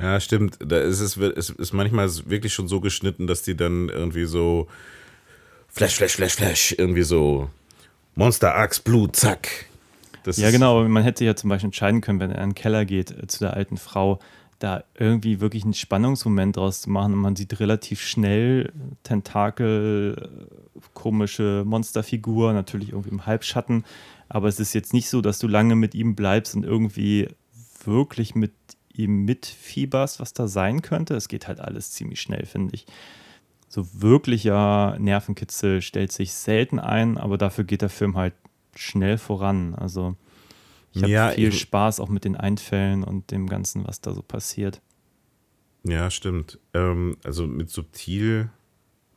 [0.00, 0.58] Ja, stimmt.
[0.60, 4.66] Da ist es, es ist manchmal wirklich schon so geschnitten, dass die dann irgendwie so
[5.68, 7.50] Flash, Flash, Flash, Flash, irgendwie so
[8.14, 9.66] Monster, Axt, Blut, zack.
[10.24, 10.86] Das ja, genau.
[10.88, 13.40] Man hätte ja zum Beispiel entscheiden können, wenn er in den Keller geht äh, zu
[13.40, 14.18] der alten Frau,
[14.58, 20.28] da irgendwie wirklich einen Spannungsmoment draus zu machen und man sieht relativ schnell Tentakel,
[20.92, 23.84] komische Monsterfigur, natürlich irgendwie im Halbschatten,
[24.28, 27.28] aber es ist jetzt nicht so, dass du lange mit ihm bleibst und irgendwie
[27.84, 28.52] wirklich mit
[29.04, 31.14] ihm mitfieberst, was da sein könnte.
[31.14, 32.86] Es geht halt alles ziemlich schnell, finde ich.
[33.68, 38.34] So wirklicher Nervenkitzel stellt sich selten ein, aber dafür geht der Film halt
[38.74, 39.74] schnell voran.
[39.74, 40.16] Also
[40.92, 44.22] ich habe ja, viel Spaß auch mit den Einfällen und dem Ganzen, was da so
[44.22, 44.80] passiert.
[45.84, 46.58] Ja, stimmt.
[46.74, 48.50] Ähm, also mit subtil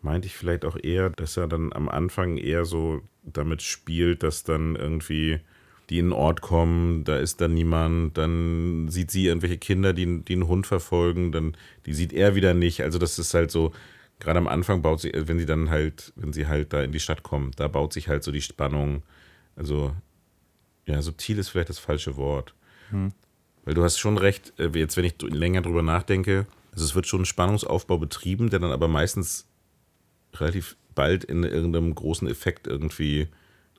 [0.02, 4.44] meinte ich vielleicht auch eher, dass er dann am Anfang eher so damit spielt, dass
[4.44, 5.40] dann irgendwie
[5.90, 10.22] die in den Ort kommen, da ist dann niemand, dann sieht sie irgendwelche Kinder, die,
[10.22, 12.82] die einen Hund verfolgen, dann die sieht er wieder nicht.
[12.82, 13.74] Also das ist halt so,
[14.20, 17.00] gerade am Anfang baut sie, wenn sie dann halt, wenn sie halt da in die
[17.00, 19.04] Stadt kommen, da baut sich halt so die Spannung.
[19.56, 19.94] Also
[20.86, 22.54] ja, subtil ist vielleicht das falsche Wort.
[22.90, 23.12] Hm.
[23.66, 27.08] Weil du hast schon recht, äh, jetzt wenn ich länger drüber nachdenke, also es wird
[27.08, 29.48] schon ein Spannungsaufbau betrieben, der dann aber meistens
[30.36, 33.28] relativ bald in irgendeinem großen Effekt irgendwie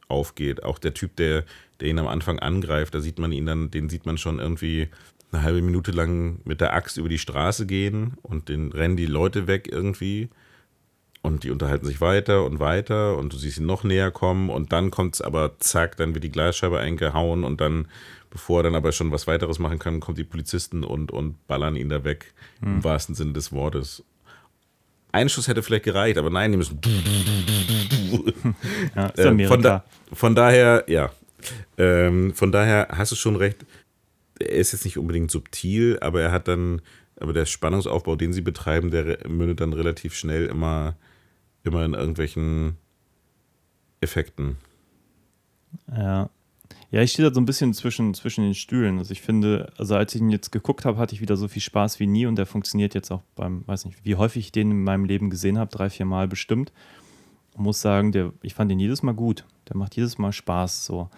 [0.08, 0.62] aufgeht.
[0.64, 1.44] Auch der Typ, der,
[1.80, 4.88] der ihn am Anfang angreift, da sieht man ihn dann, den sieht man schon irgendwie
[5.32, 9.06] eine halbe Minute lang mit der Axt über die Straße gehen und den rennen die
[9.06, 10.28] Leute weg irgendwie.
[11.22, 14.72] Und die unterhalten sich weiter und weiter und du siehst ihn noch näher kommen und
[14.72, 17.88] dann kommt es aber zack, dann wird die Glasscheibe eingehauen und dann,
[18.28, 21.76] bevor er dann aber schon was weiteres machen kann, kommen die Polizisten und, und ballern
[21.76, 22.74] ihn da weg, hm.
[22.74, 24.04] im wahrsten Sinne des Wortes.
[25.12, 26.78] Ein Schuss hätte vielleicht gereicht, aber nein, die müssen.
[28.94, 31.10] Ja, ist äh, von, da, von daher, ja.
[31.76, 33.66] Ähm, von daher hast du schon recht.
[34.38, 36.80] Er ist jetzt nicht unbedingt subtil, aber er hat dann,
[37.20, 40.96] aber der Spannungsaufbau, den sie betreiben, der mündet dann relativ schnell immer
[41.64, 42.76] immer in irgendwelchen
[44.00, 44.56] Effekten.
[45.90, 46.30] Ja.
[46.90, 48.98] Ja, ich stehe da so ein bisschen zwischen, zwischen den Stühlen.
[48.98, 51.62] Also ich finde, also als ich ihn jetzt geguckt habe, hatte ich wieder so viel
[51.62, 54.70] Spaß wie nie und der funktioniert jetzt auch beim, weiß nicht, wie häufig ich den
[54.70, 56.72] in meinem Leben gesehen habe, drei, vier Mal bestimmt.
[57.56, 59.44] Muss sagen, der, ich fand ihn jedes Mal gut.
[59.68, 60.84] Der macht jedes Mal Spaß.
[60.84, 61.08] So.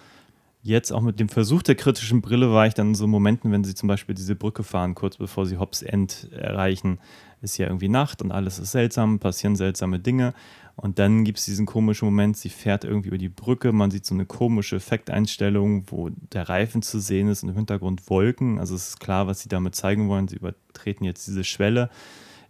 [0.62, 3.64] Jetzt auch mit dem Versuch der kritischen Brille war ich dann in so Momenten, wenn
[3.64, 6.98] sie zum Beispiel diese Brücke fahren, kurz bevor sie Hobbs End erreichen,
[7.40, 10.34] ist ja irgendwie Nacht und alles ist seltsam, passieren seltsame Dinge.
[10.74, 14.04] Und dann gibt es diesen komischen Moment, sie fährt irgendwie über die Brücke, man sieht
[14.04, 18.58] so eine komische Effekteinstellung, wo der Reifen zu sehen ist und im Hintergrund Wolken.
[18.58, 20.28] Also es ist klar, was sie damit zeigen wollen.
[20.28, 21.88] Sie übertreten jetzt diese Schwelle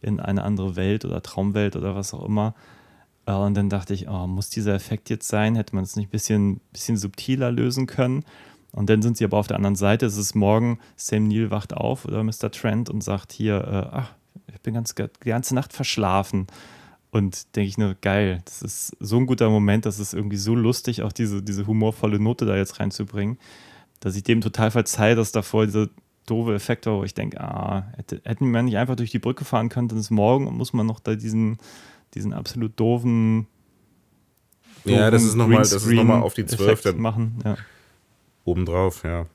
[0.00, 2.54] in eine andere Welt oder Traumwelt oder was auch immer.
[3.26, 5.56] Äh, und dann dachte ich, oh, muss dieser Effekt jetzt sein?
[5.56, 8.24] Hätte man es nicht ein bisschen, bisschen subtiler lösen können?
[8.72, 10.06] Und dann sind sie aber auf der anderen Seite.
[10.06, 12.50] Es ist morgen, Sam Neill wacht auf oder Mr.
[12.50, 14.12] Trent und sagt hier, äh, ach,
[14.52, 16.46] ich bin ganz, die ganze Nacht verschlafen.
[17.10, 20.54] Und denke ich nur, geil, das ist so ein guter Moment, das ist irgendwie so
[20.54, 23.38] lustig, auch diese, diese humorvolle Note da jetzt reinzubringen,
[24.00, 25.88] dass ich dem total verzeihe, dass davor diese
[26.26, 29.70] doofe Effekte, wo ich denke, ah, hätte, hätten wir nicht einfach durch die Brücke fahren
[29.70, 31.56] können, dann ist morgen und muss man noch da diesen,
[32.16, 33.46] diesen absolut doofen.
[34.84, 37.38] doofen ja, das ist nochmal noch auf die 12 dann machen.
[37.44, 37.56] Ja.
[38.44, 39.26] Obendrauf, ja.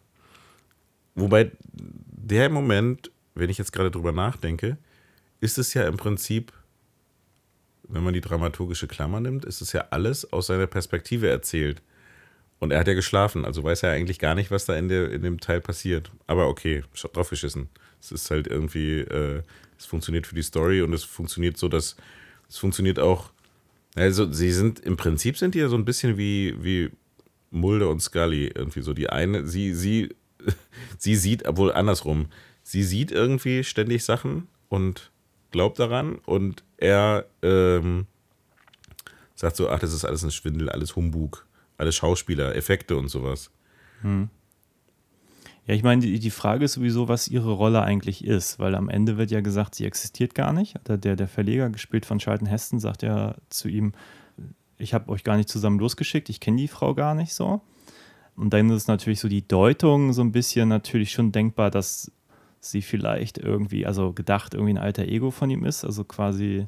[1.16, 4.78] Wobei der Moment, wenn ich jetzt gerade drüber nachdenke,
[5.40, 6.54] ist es ja im Prinzip
[7.92, 11.82] wenn man die dramaturgische Klammer nimmt, ist es ja alles aus seiner Perspektive erzählt.
[12.60, 15.12] Und er hat ja geschlafen, also weiß er eigentlich gar nicht, was da in, der,
[15.12, 16.12] in dem Teil passiert.
[16.28, 17.70] Aber okay, drauf geschissen.
[18.00, 19.42] Es ist halt irgendwie, äh,
[19.78, 21.96] es funktioniert für die Story und es funktioniert so, dass
[22.52, 23.32] es funktioniert auch.
[23.96, 26.92] Also, sie sind im Prinzip sind die ja so ein bisschen wie, wie
[27.50, 28.48] Mulder und Scully.
[28.48, 28.94] Irgendwie so.
[28.94, 30.14] Die eine, sie, sie,
[30.98, 32.28] sie sieht, obwohl andersrum,
[32.62, 35.12] sie sieht irgendwie ständig Sachen und
[35.52, 38.06] glaubt daran und er ähm,
[39.36, 41.46] sagt so, ach, das ist alles ein Schwindel, alles Humbug,
[41.78, 43.50] alles Schauspieler, Effekte und sowas.
[44.02, 44.30] Hm.
[45.72, 48.90] Ja, ich meine, die, die Frage ist sowieso, was ihre Rolle eigentlich ist, weil am
[48.90, 50.76] Ende wird ja gesagt, sie existiert gar nicht.
[50.86, 53.94] Der, der Verleger, gespielt von Charlton Heston, sagt ja zu ihm,
[54.78, 57.62] ich habe euch gar nicht zusammen losgeschickt, ich kenne die Frau gar nicht so.
[58.36, 62.12] Und dann ist natürlich so die Deutung so ein bisschen natürlich schon denkbar, dass
[62.60, 65.86] sie vielleicht irgendwie, also gedacht, irgendwie ein alter Ego von ihm ist.
[65.86, 66.68] Also quasi,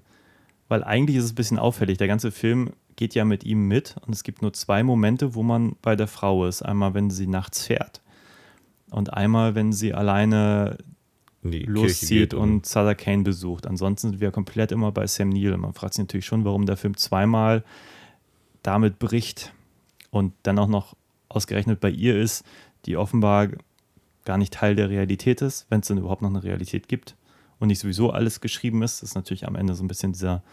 [0.69, 1.97] weil eigentlich ist es ein bisschen auffällig.
[1.97, 5.43] Der ganze Film geht ja mit ihm mit und es gibt nur zwei Momente, wo
[5.43, 6.61] man bei der Frau ist.
[6.61, 8.02] Einmal, wenn sie nachts fährt
[8.93, 10.77] und einmal, wenn sie alleine
[11.41, 13.67] loszieht und Sada Kane besucht.
[13.67, 15.57] Ansonsten sind wir komplett immer bei Sam Neill.
[15.57, 17.63] Man fragt sich natürlich schon, warum der Film zweimal
[18.61, 19.53] damit bricht
[20.09, 20.95] und dann auch noch
[21.27, 22.45] ausgerechnet bei ihr ist,
[22.85, 23.49] die offenbar
[24.25, 27.15] gar nicht Teil der Realität ist, wenn es denn überhaupt noch eine Realität gibt
[27.59, 29.01] und nicht sowieso alles geschrieben ist.
[29.01, 30.43] Das ist natürlich am Ende so ein bisschen dieser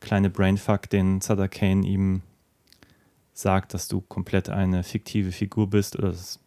[0.00, 2.22] kleine Brainfuck, den Sada Kane ihm
[3.32, 5.98] sagt, dass du komplett eine fiktive Figur bist.
[5.98, 6.40] Oder das ist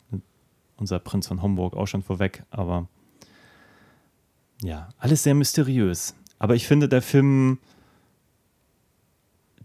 [0.77, 2.43] unser Prinz von Homburg auch schon vorweg.
[2.49, 2.87] Aber
[4.61, 6.15] ja, alles sehr mysteriös.
[6.39, 7.59] Aber ich finde, der Film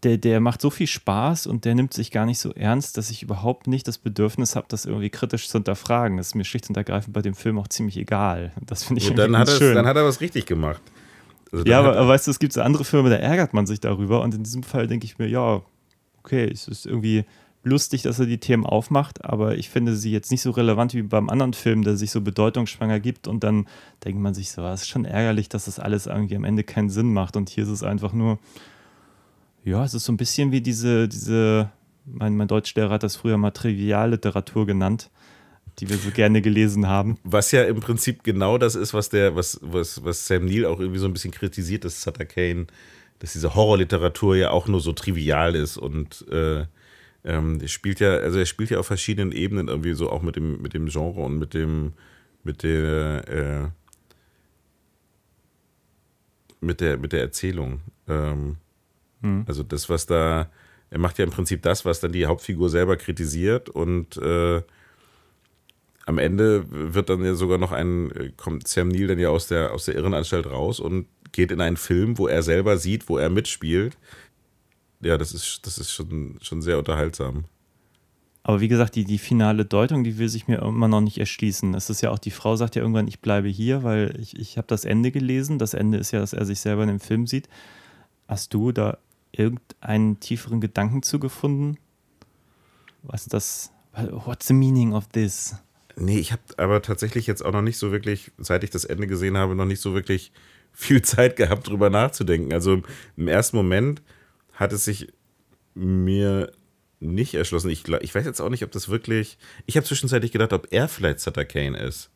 [0.05, 3.11] der, der macht so viel Spaß und der nimmt sich gar nicht so ernst, dass
[3.11, 6.17] ich überhaupt nicht das Bedürfnis habe, das irgendwie kritisch zu hinterfragen.
[6.17, 8.53] Das ist mir schlicht und ergreifend bei dem Film auch ziemlich egal.
[8.65, 9.75] Das finde ich und dann hat, schön.
[9.75, 10.83] dann hat er was richtig gemacht.
[11.51, 13.81] Also ja, aber, aber weißt du, es gibt so andere Filme, da ärgert man sich
[13.81, 15.63] darüber und in diesem Fall denke ich mir, ja,
[16.19, 17.25] okay, es ist irgendwie
[17.65, 21.03] lustig, dass er die Themen aufmacht, aber ich finde sie jetzt nicht so relevant wie
[21.03, 23.67] beim anderen Film, der sich so bedeutungsschwanger gibt und dann
[24.05, 26.91] denkt man sich so, es ist schon ärgerlich, dass das alles irgendwie am Ende keinen
[26.91, 28.39] Sinn macht und hier ist es einfach nur,
[29.65, 31.71] ja, es ist so ein bisschen wie diese, diese,
[32.07, 35.11] mein, mein Deutschlehrer hat das früher mal Trivialliteratur genannt,
[35.79, 37.19] die wir so gerne gelesen haben.
[37.25, 40.81] Was ja im Prinzip genau das ist, was der, was, was, was Sam Neill auch
[40.81, 42.67] irgendwie so ein bisschen kritisiert, dass Sutter Kane,
[43.19, 46.65] dass diese Horrorliteratur ja auch nur so trivial ist und äh,
[47.25, 50.37] ähm, er spielt ja, also er spielt ja auf verschiedenen Ebenen irgendwie so auch mit
[50.37, 51.93] dem, mit dem Genre und mit dem,
[52.45, 53.69] mit der, äh,
[56.61, 57.81] mit der, mit der Erzählung.
[58.09, 58.57] Ähm,
[59.21, 59.45] Mhm.
[59.47, 60.51] Also das, was da,
[60.91, 64.63] er macht ja im Prinzip das, was dann die Hauptfigur selber kritisiert und äh,
[66.07, 69.73] am Ende wird dann ja sogar noch ein, kommt Sam Neill dann ja aus der,
[69.73, 73.29] aus der Irrenanstalt raus und geht in einen Film, wo er selber sieht, wo er
[73.29, 73.99] mitspielt.
[75.01, 77.45] Ja, das ist, das ist schon, schon sehr unterhaltsam.
[78.43, 81.75] Aber wie gesagt, die, die finale Deutung, die will sich mir immer noch nicht erschließen.
[81.75, 84.57] Es ist ja auch, die Frau sagt ja irgendwann, ich bleibe hier, weil ich, ich
[84.57, 85.59] habe das Ende gelesen.
[85.59, 87.49] Das Ende ist ja, dass er sich selber in dem Film sieht.
[88.27, 88.97] Hast du da
[89.33, 91.79] irgendeinen tieferen Gedanken zugefunden?
[93.03, 95.57] Was das, what's the meaning of this?
[95.97, 99.07] Nee, ich habe aber tatsächlich jetzt auch noch nicht so wirklich, seit ich das Ende
[99.07, 100.33] gesehen habe, noch nicht so wirklich
[100.73, 102.53] viel Zeit gehabt, drüber nachzudenken.
[102.53, 102.83] Also
[103.17, 104.01] im ersten Moment
[104.59, 105.13] hat es sich
[105.75, 106.51] mir
[106.99, 107.71] nicht erschlossen.
[107.71, 109.39] Ich, ich weiß jetzt auch nicht, ob das wirklich.
[109.67, 112.11] Ich habe zwischenzeitlich gedacht, ob er vielleicht Sutter Kane ist.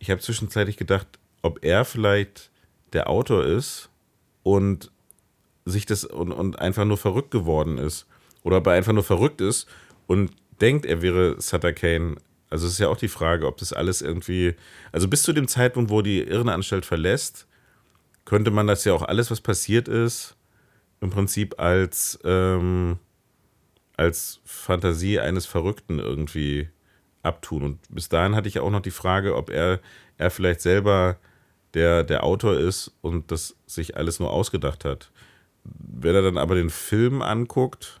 [0.00, 1.06] Ich habe zwischenzeitlich gedacht,
[1.42, 2.50] ob er vielleicht
[2.92, 3.88] der Autor ist
[4.42, 4.90] und
[5.64, 8.06] sich das und, und einfach nur verrückt geworden ist.
[8.42, 9.68] Oder ob er einfach nur verrückt ist
[10.08, 12.16] und denkt, er wäre Sutter Kane.
[12.48, 14.56] Also es ist ja auch die Frage, ob das alles irgendwie.
[14.90, 17.46] Also bis zu dem Zeitpunkt, wo die Irrenanstalt verlässt,
[18.24, 20.34] könnte man das ja auch alles, was passiert ist,
[21.00, 22.18] im Prinzip als.
[22.24, 22.98] Ähm,
[24.00, 26.70] als Fantasie eines Verrückten irgendwie
[27.22, 27.62] abtun.
[27.62, 29.78] Und bis dahin hatte ich auch noch die Frage, ob er,
[30.16, 31.18] er vielleicht selber
[31.74, 35.10] der, der Autor ist und das sich alles nur ausgedacht hat.
[35.64, 38.00] Wenn er dann aber den Film anguckt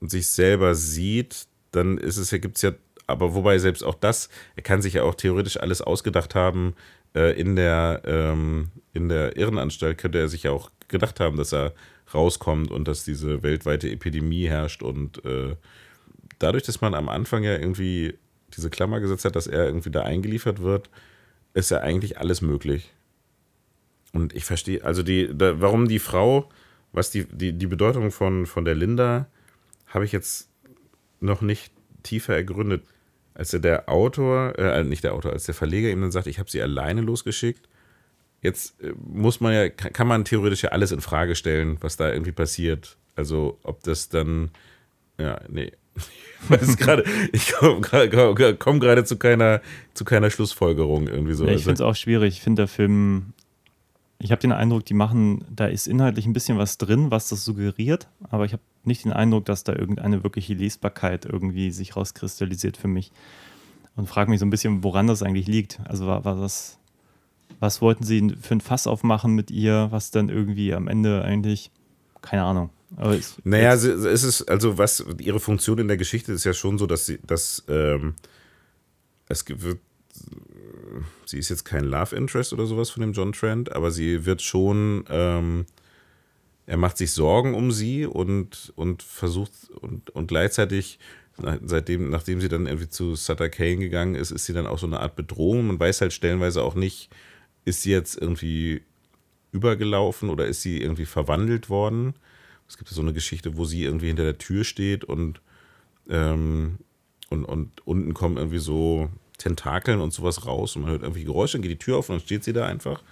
[0.00, 2.72] und sich selber sieht, dann ist es gibt es ja,
[3.06, 6.74] aber wobei selbst auch das, er kann sich ja auch theoretisch alles ausgedacht haben,
[7.14, 11.54] äh, in, der, ähm, in der Irrenanstalt könnte er sich ja auch gedacht haben, dass
[11.54, 11.72] er
[12.14, 14.82] rauskommt und dass diese weltweite Epidemie herrscht.
[14.82, 15.56] Und äh,
[16.38, 18.18] dadurch, dass man am Anfang ja irgendwie
[18.56, 20.90] diese Klammer gesetzt hat, dass er irgendwie da eingeliefert wird,
[21.54, 22.92] ist ja eigentlich alles möglich.
[24.12, 26.48] Und ich verstehe, also die, da, warum die Frau,
[26.92, 29.26] was die, die, die Bedeutung von, von der Linda,
[29.86, 30.48] habe ich jetzt
[31.20, 32.82] noch nicht tiefer ergründet.
[33.34, 36.50] Als der Autor, äh, nicht der Autor, als der Verleger ihm dann sagt, ich habe
[36.50, 37.68] sie alleine losgeschickt,
[38.42, 42.10] Jetzt äh, muss man ja, kann man theoretisch ja alles in Frage stellen, was da
[42.10, 42.96] irgendwie passiert.
[43.16, 44.50] Also ob das dann,
[45.18, 45.72] ja, nee.
[46.48, 49.60] Ich gerade, ich komme komm gerade zu keiner,
[49.92, 51.44] zu keiner Schlussfolgerung irgendwie so.
[51.44, 52.36] Ja, ich finde es auch schwierig.
[52.36, 53.34] Ich finde der Film,
[54.18, 57.44] ich habe den Eindruck, die machen, da ist inhaltlich ein bisschen was drin, was das
[57.44, 62.76] suggeriert, aber ich habe nicht den Eindruck, dass da irgendeine wirkliche Lesbarkeit irgendwie sich rauskristallisiert
[62.76, 63.12] für mich.
[63.96, 65.80] Und frage mich so ein bisschen, woran das eigentlich liegt.
[65.84, 66.78] Also war, war das,
[67.58, 71.70] was wollten sie für ein Fass aufmachen mit ihr, was dann irgendwie am Ende eigentlich,
[72.22, 72.70] keine Ahnung.
[72.96, 76.78] Aber es, Naja, es ist, also was, ihre Funktion in der Geschichte ist ja schon
[76.78, 78.14] so, dass sie, dass, ähm,
[79.28, 79.78] es wird,
[81.24, 84.42] sie ist jetzt kein Love Interest oder sowas von dem John Trent, aber sie wird
[84.42, 85.66] schon, ähm,
[86.66, 90.98] er macht sich Sorgen um sie und, und versucht, und, und gleichzeitig,
[91.64, 94.86] seitdem, nachdem sie dann irgendwie zu Sutter Kane gegangen ist, ist sie dann auch so
[94.86, 95.68] eine Art Bedrohung.
[95.68, 97.10] Man weiß halt stellenweise auch nicht,
[97.70, 98.82] ist sie jetzt irgendwie
[99.52, 102.14] übergelaufen oder ist sie irgendwie verwandelt worden?
[102.68, 105.40] Es gibt ja so eine Geschichte, wo sie irgendwie hinter der Tür steht und,
[106.08, 106.78] ähm,
[107.30, 111.54] und, und unten kommen irgendwie so Tentakeln und sowas raus und man hört irgendwie Geräusche,
[111.54, 113.02] dann geht die Tür auf und dann steht sie da einfach.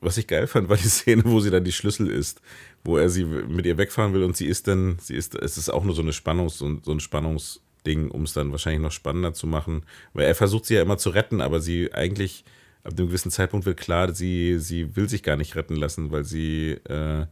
[0.00, 2.40] Was ich geil fand, war die Szene, wo sie dann die Schlüssel isst,
[2.84, 5.68] wo er sie mit ihr wegfahren will und sie ist dann, sie ist, es ist
[5.68, 9.46] auch nur so eine Spannungs, so ein Spannungsding, um es dann wahrscheinlich noch spannender zu
[9.46, 9.84] machen.
[10.12, 12.44] Weil er versucht sie ja immer zu retten, aber sie eigentlich,
[12.84, 16.24] ab einem gewissen Zeitpunkt wird klar, sie, sie will sich gar nicht retten lassen, weil
[16.24, 17.26] sie äh,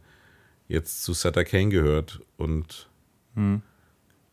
[0.67, 2.21] jetzt zu Sutter Kane gehört.
[2.37, 2.89] Und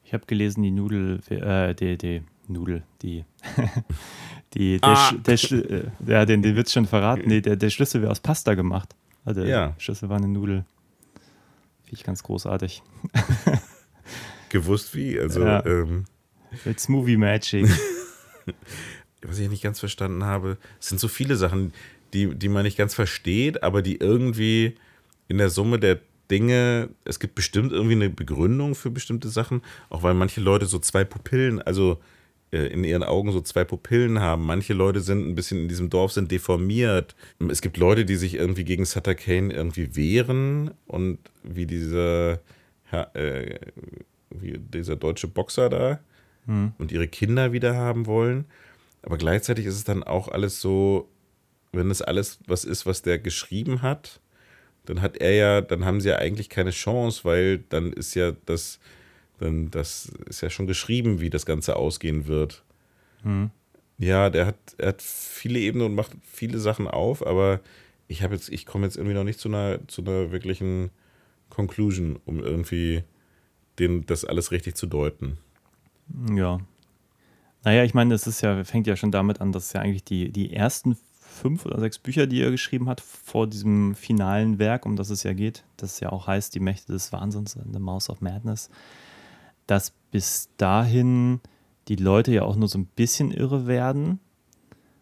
[0.04, 3.24] Ich habe gelesen, die Nudel, äh, die, die Nudel, die,
[4.54, 5.12] die, der, Ah.
[5.26, 7.24] Der, Schl- äh, ja, den, den wird schon verraten.
[7.26, 8.94] Nee, der, der Schlüssel wäre aus Pasta gemacht.
[9.24, 9.74] Also der Ja.
[9.78, 10.64] Schlüssel war eine Nudel.
[11.84, 12.82] Finde ich ganz großartig.
[14.48, 15.64] gewusst wie, also Ja.
[15.66, 16.04] ähm,
[16.64, 17.66] It's Movie Magic.
[19.26, 21.72] was ich nicht ganz verstanden habe, es sind so viele Sachen,
[22.12, 24.74] die, die man nicht ganz versteht, aber die irgendwie
[25.28, 25.98] in der Summe der
[26.30, 30.78] Dinge, es gibt bestimmt irgendwie eine Begründung für bestimmte Sachen, auch weil manche Leute so
[30.78, 32.00] zwei Pupillen, also
[32.52, 34.44] äh, in ihren Augen so zwei Pupillen haben.
[34.44, 37.14] Manche Leute sind ein bisschen in diesem Dorf sind deformiert.
[37.48, 42.40] Es gibt Leute, die sich irgendwie gegen Sutter Kane irgendwie wehren und wie dieser
[43.14, 43.58] äh,
[44.30, 46.00] wie dieser deutsche Boxer da
[46.78, 48.44] und ihre Kinder wieder haben wollen.
[49.06, 51.08] Aber gleichzeitig ist es dann auch alles so,
[51.72, 54.20] wenn es alles was ist, was der geschrieben hat,
[54.84, 58.32] dann hat er ja, dann haben sie ja eigentlich keine Chance, weil dann ist ja
[58.46, 58.80] das,
[59.38, 62.64] dann das ist ja schon geschrieben, wie das Ganze ausgehen wird.
[63.98, 67.60] Ja, der hat, er hat viele Ebenen und macht viele Sachen auf, aber
[68.08, 70.90] ich habe jetzt, ich komme jetzt irgendwie noch nicht zu einer, zu einer wirklichen
[71.48, 73.04] Conclusion, um irgendwie
[73.78, 75.38] den, das alles richtig zu deuten.
[76.34, 76.58] ja.
[77.66, 80.30] Naja, ich meine, das ist ja, fängt ja schon damit an, dass ja eigentlich die,
[80.30, 84.94] die ersten fünf oder sechs Bücher, die er geschrieben hat, vor diesem finalen Werk, um
[84.94, 88.20] das es ja geht, das ja auch heißt, die Mächte des Wahnsinns, The Mouse of
[88.20, 88.70] Madness,
[89.66, 91.40] dass bis dahin
[91.88, 94.20] die Leute ja auch nur so ein bisschen irre werden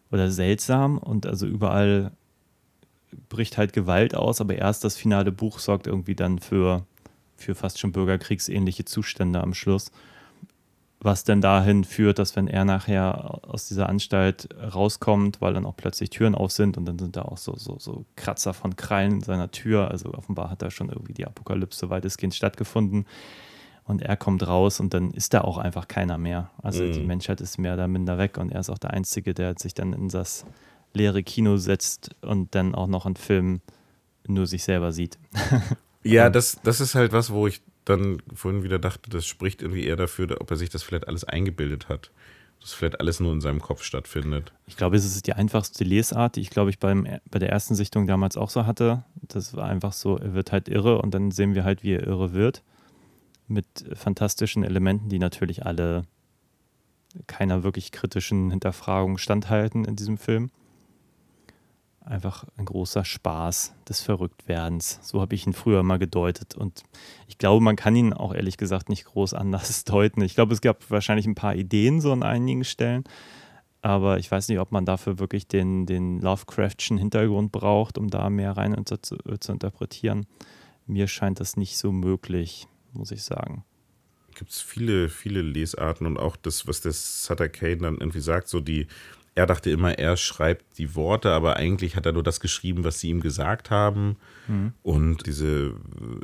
[0.09, 2.13] oder seltsam und also überall
[3.29, 6.83] bricht halt Gewalt aus, aber erst das finale Buch sorgt irgendwie dann für,
[7.35, 9.91] für fast schon bürgerkriegsähnliche Zustände am Schluss
[11.05, 15.77] was denn dahin führt, dass wenn er nachher aus dieser Anstalt rauskommt, weil dann auch
[15.77, 19.13] plötzlich Türen auf sind und dann sind da auch so, so, so Kratzer von Krallen
[19.13, 19.91] in seiner Tür.
[19.91, 23.05] Also offenbar hat da schon irgendwie die Apokalypse weitestgehend stattgefunden.
[23.85, 26.49] Und er kommt raus und dann ist da auch einfach keiner mehr.
[26.63, 26.91] Also Mhm.
[26.93, 29.75] die Menschheit ist mehr oder minder weg und er ist auch der Einzige, der sich
[29.75, 30.43] dann in das
[30.93, 33.61] leere Kino setzt und dann auch noch einen Film
[34.27, 35.19] nur sich selber sieht.
[36.03, 39.85] Ja, das, das ist halt was, wo ich dann vorhin wieder dachte, das spricht irgendwie
[39.85, 42.11] eher dafür, ob er sich das vielleicht alles eingebildet hat.
[42.59, 44.51] Dass vielleicht alles nur in seinem Kopf stattfindet.
[44.65, 47.75] Ich glaube, es ist die einfachste Lesart, die ich, glaube ich, beim, bei der ersten
[47.75, 49.03] Sichtung damals auch so hatte.
[49.21, 52.07] Das war einfach so, er wird halt irre und dann sehen wir halt, wie er
[52.07, 52.63] irre wird.
[53.47, 56.03] Mit fantastischen Elementen, die natürlich alle
[57.27, 60.49] keiner wirklich kritischen Hinterfragung standhalten in diesem Film.
[62.05, 64.99] Einfach ein großer Spaß des Verrücktwerdens.
[65.01, 66.53] So habe ich ihn früher mal gedeutet.
[66.53, 66.83] Und
[67.27, 70.21] ich glaube, man kann ihn auch ehrlich gesagt nicht groß anders deuten.
[70.21, 73.05] Ich glaube, es gab wahrscheinlich ein paar Ideen so an einigen Stellen.
[73.81, 78.29] Aber ich weiß nicht, ob man dafür wirklich den, den Lovecraftschen Hintergrund braucht, um da
[78.29, 80.27] mehr rein zu, zu interpretieren.
[80.85, 83.63] Mir scheint das nicht so möglich, muss ich sagen.
[84.35, 88.47] Gibt es viele, viele Lesarten und auch das, was der Sutter Kane dann irgendwie sagt,
[88.47, 88.87] so die,
[89.35, 92.99] er dachte immer, er schreibt die Worte, aber eigentlich hat er nur das geschrieben, was
[92.99, 94.15] sie ihm gesagt haben.
[94.81, 95.73] Und diese,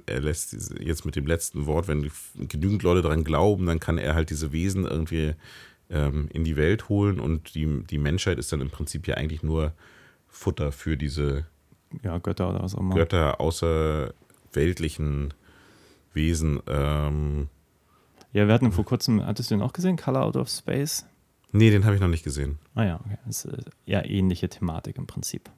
[0.05, 3.97] er lässt diese, jetzt mit dem letzten Wort, wenn genügend Leute daran glauben, dann kann
[3.97, 5.33] er halt diese Wesen irgendwie
[5.89, 9.43] ähm, in die Welt holen und die, die Menschheit ist dann im Prinzip ja eigentlich
[9.43, 9.73] nur
[10.27, 11.45] Futter für diese
[12.03, 12.95] Ja, Götter oder was auch immer.
[12.95, 15.33] Götter außerweltlichen
[16.13, 16.61] Wesen.
[16.67, 17.49] Ähm,
[18.33, 19.97] Ja, wir hatten vor kurzem, hattest du den auch gesehen?
[19.97, 21.05] Color Out of Space?
[21.51, 22.59] Nee, den habe ich noch nicht gesehen.
[22.75, 23.17] Ah ja, okay.
[23.25, 25.49] Das ist äh, ja ähnliche Thematik im Prinzip.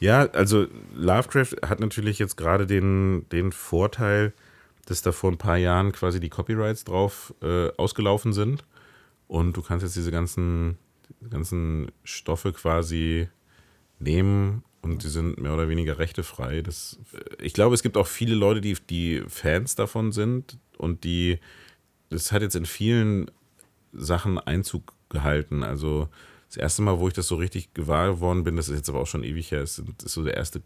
[0.00, 4.32] Ja, also Lovecraft hat natürlich jetzt gerade den, den Vorteil,
[4.86, 8.64] dass da vor ein paar Jahren quasi die Copyrights drauf äh, ausgelaufen sind.
[9.28, 10.78] Und du kannst jetzt diese ganzen,
[11.30, 13.28] ganzen Stoffe quasi
[13.98, 16.60] nehmen und die sind mehr oder weniger rechtefrei.
[16.60, 21.04] Das, äh, ich glaube, es gibt auch viele Leute, die, die Fans davon sind und
[21.04, 21.38] die,
[22.10, 23.30] das hat jetzt in vielen
[23.92, 25.62] Sachen Einzug gehalten.
[25.62, 26.08] Also
[26.48, 29.00] das erste Mal, wo ich das so richtig gewahr geworden bin, das ist jetzt aber
[29.00, 30.62] auch schon ewig her, ist, ist so der erste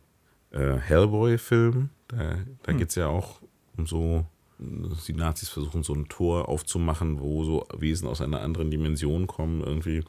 [0.50, 1.90] äh, Hellboy-Film.
[2.08, 3.40] Da, da geht es ja auch
[3.76, 4.26] um so,
[4.58, 9.62] die Nazis versuchen so ein Tor aufzumachen, wo so Wesen aus einer anderen Dimension kommen
[9.62, 10.02] irgendwie.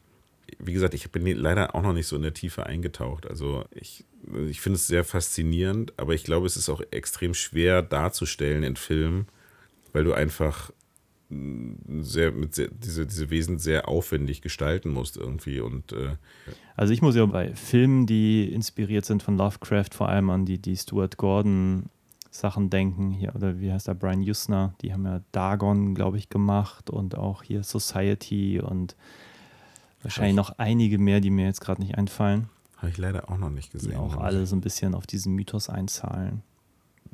[0.57, 3.27] Wie gesagt, ich bin leider auch noch nicht so in der Tiefe eingetaucht.
[3.27, 4.03] Also ich,
[4.47, 8.75] ich finde es sehr faszinierend, aber ich glaube, es ist auch extrem schwer darzustellen in
[8.75, 9.27] Filmen,
[9.93, 10.71] weil du einfach
[11.29, 16.15] sehr, mit sehr, diese, diese Wesen sehr aufwendig gestalten musst irgendwie und äh,
[16.75, 20.59] Also ich muss ja bei Filmen, die inspiriert sind von Lovecraft, vor allem an die,
[20.59, 21.85] die Stuart Gordon
[22.31, 23.11] Sachen denken.
[23.11, 27.15] Hier, oder wie heißt der, Brian Usner, die haben ja Dagon, glaube ich, gemacht und
[27.17, 28.95] auch hier Society und
[30.01, 33.49] wahrscheinlich noch einige mehr, die mir jetzt gerade nicht einfallen, habe ich leider auch noch
[33.49, 33.97] nicht die gesehen.
[33.97, 36.43] auch alle so ein bisschen auf diesen Mythos einzahlen.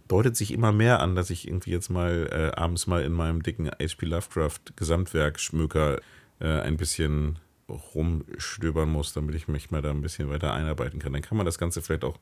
[0.07, 3.41] Deutet sich immer mehr an, dass ich irgendwie jetzt mal äh, abends mal in meinem
[3.41, 5.99] dicken HP Lovecraft Gesamtwerk Schmöker
[6.39, 11.13] äh, ein bisschen rumstöbern muss, damit ich mich mal da ein bisschen weiter einarbeiten kann.
[11.13, 12.19] Dann kann man das Ganze vielleicht auch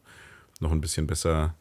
[0.62, 1.56] noch ein bisschen besser,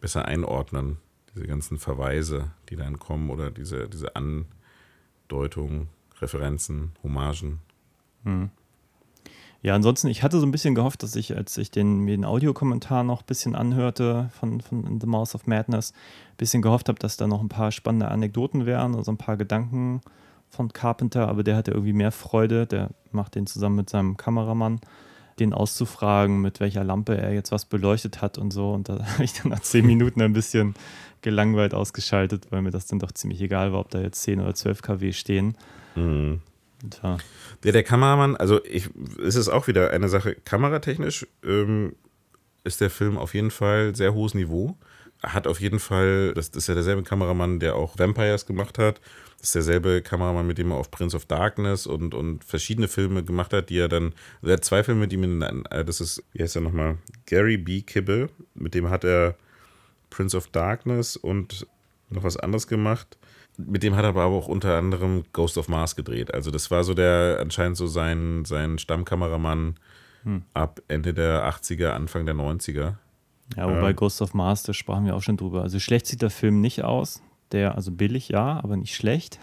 [0.00, 0.98] besser einordnen.
[1.34, 5.88] Diese ganzen Verweise, die dann kommen oder diese, diese Andeutungen,
[6.20, 7.60] Referenzen, Hommagen.
[9.60, 12.24] Ja, ansonsten, ich hatte so ein bisschen gehofft, dass ich, als ich den, mir den
[12.24, 16.98] Audiokommentar noch ein bisschen anhörte von, von The Mouse of Madness, ein bisschen gehofft habe,
[16.98, 20.00] dass da noch ein paar spannende Anekdoten wären, also ein paar Gedanken
[20.48, 24.80] von Carpenter, aber der hatte irgendwie mehr Freude, der macht den zusammen mit seinem Kameramann,
[25.40, 28.72] den auszufragen, mit welcher Lampe er jetzt was beleuchtet hat und so.
[28.72, 30.74] Und da habe ich dann nach zehn Minuten ein bisschen
[31.20, 34.54] gelangweilt ausgeschaltet, weil mir das dann doch ziemlich egal war, ob da jetzt 10 oder
[34.54, 35.56] 12 kW stehen.
[37.02, 37.18] Ja.
[37.64, 38.88] Der, Kameramann, also ich,
[39.24, 41.96] es ist auch wieder eine Sache, kameratechnisch ähm,
[42.64, 44.76] ist der Film auf jeden Fall sehr hohes Niveau.
[45.22, 49.00] Hat auf jeden Fall, das, das ist ja derselbe Kameramann, der auch Vampires gemacht hat.
[49.38, 53.24] Das ist derselbe Kameramann, mit dem er auch Prince of Darkness und, und verschiedene Filme
[53.24, 56.22] gemacht hat, die er dann, also er hat zwei Filme, die mir, äh, das ist,
[56.32, 57.82] wie heißt er nochmal, Gary B.
[57.82, 59.36] Kibble, mit dem hat er
[60.10, 61.66] Prince of Darkness und
[62.10, 63.18] noch was anderes gemacht.
[63.58, 66.32] Mit dem hat er aber auch unter anderem Ghost of Mars gedreht.
[66.32, 69.74] Also das war so der anscheinend so sein, sein Stammkameramann
[70.54, 72.94] ab Ende der 80er, Anfang der 90er.
[73.56, 75.62] Ja, wobei Ghost of Mars, da sprachen wir auch schon drüber.
[75.62, 77.22] Also schlecht sieht der Film nicht aus.
[77.52, 79.38] Der, also billig ja, aber nicht schlecht.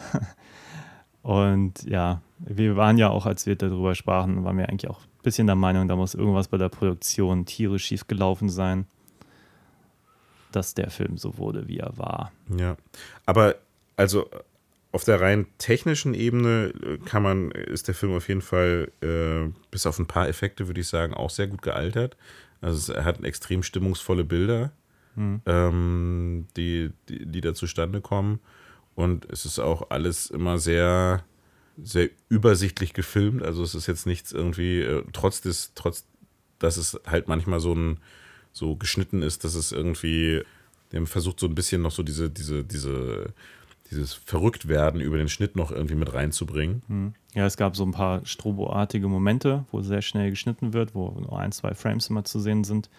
[1.23, 5.23] Und ja, wir waren ja auch, als wir darüber sprachen, waren wir eigentlich auch ein
[5.23, 8.85] bisschen der Meinung, da muss irgendwas bei der Produktion tierisch schief gelaufen sein,
[10.51, 12.31] dass der Film so wurde, wie er war.
[12.55, 12.77] Ja,
[13.25, 13.55] aber
[13.97, 14.29] also
[14.91, 19.51] auf der rein technischen Ebene äh, kann man, ist der Film auf jeden Fall, äh,
[19.69, 22.15] bis auf ein paar Effekte, würde ich sagen, auch sehr gut gealtert.
[22.61, 24.71] Also es- er hat extrem stimmungsvolle Bilder,
[25.45, 28.39] ähm, die, die, die da zustande kommen.
[28.95, 31.23] Und es ist auch alles immer sehr,
[31.81, 33.43] sehr übersichtlich gefilmt.
[33.43, 36.05] Also es ist jetzt nichts irgendwie, äh, trotz des, trotz,
[36.59, 37.99] dass es halt manchmal so ein,
[38.53, 40.41] so geschnitten ist, dass es irgendwie,
[40.93, 43.33] der versucht so ein bisschen noch so diese, diese, diese,
[43.91, 47.15] dieses Verrücktwerden über den Schnitt noch irgendwie mit reinzubringen.
[47.33, 51.39] Ja, es gab so ein paar stroboartige Momente, wo sehr schnell geschnitten wird, wo nur
[51.39, 52.89] ein, zwei Frames immer zu sehen sind.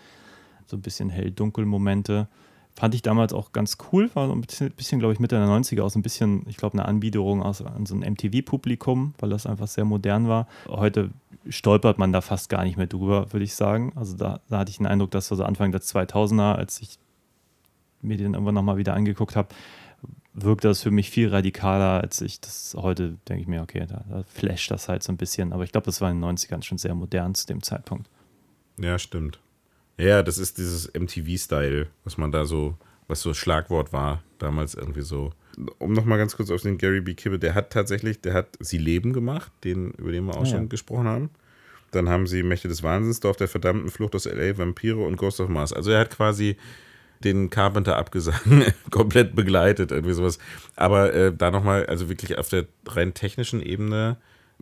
[0.66, 2.28] So ein bisschen hell-dunkel-Momente.
[2.74, 5.82] Fand ich damals auch ganz cool, war so ein bisschen, glaube ich, Mitte der 90er
[5.82, 9.47] auch so ein bisschen, ich glaube, eine Anbiederung aus, an so ein MTV-Publikum, weil das
[9.47, 10.47] einfach sehr modern war.
[10.68, 11.11] Heute
[11.49, 13.93] stolpert man da fast gar nicht mehr drüber, würde ich sagen.
[13.97, 16.99] Also da, da hatte ich den Eindruck, dass so Anfang der 2000er, als ich
[18.03, 19.49] mir den irgendwann nochmal wieder angeguckt habe,
[20.37, 24.05] wirkt das für mich viel radikaler, als ich das heute denke ich mir, okay, da,
[24.09, 25.53] da flasht das halt so ein bisschen.
[25.53, 28.09] Aber ich glaube, das war in den 90ern schon sehr modern zu dem Zeitpunkt.
[28.78, 29.41] Ja, stimmt.
[29.99, 32.76] Ja, das ist dieses MTV-Style, was man da so,
[33.09, 35.30] was so Schlagwort war, damals irgendwie so.
[35.78, 37.14] Um nochmal ganz kurz auf den Gary B.
[37.14, 40.47] Kibbe, der hat tatsächlich, der hat Sie leben gemacht, den, über den wir auch Ah,
[40.47, 40.66] schon ja.
[40.68, 41.30] gesprochen haben.
[41.93, 45.41] Dann haben sie Mächte des Wahnsinns, Dorf der verdammten Flucht aus L.A., Vampire und Ghost
[45.41, 45.72] of Mars.
[45.72, 46.57] Also er hat quasi
[47.25, 50.39] den Carpenter abgesang komplett begleitet, irgendwie sowas.
[50.75, 54.17] Aber äh, da nochmal, also wirklich auf der rein technischen Ebene,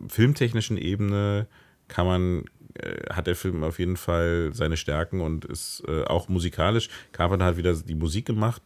[0.09, 1.47] filmtechnischen Ebene
[1.89, 2.45] kann man,
[2.75, 6.89] äh, hat der Film auf jeden Fall seine Stärken und ist äh, auch musikalisch.
[7.13, 8.63] Carpenter hat wieder die Musik gemacht,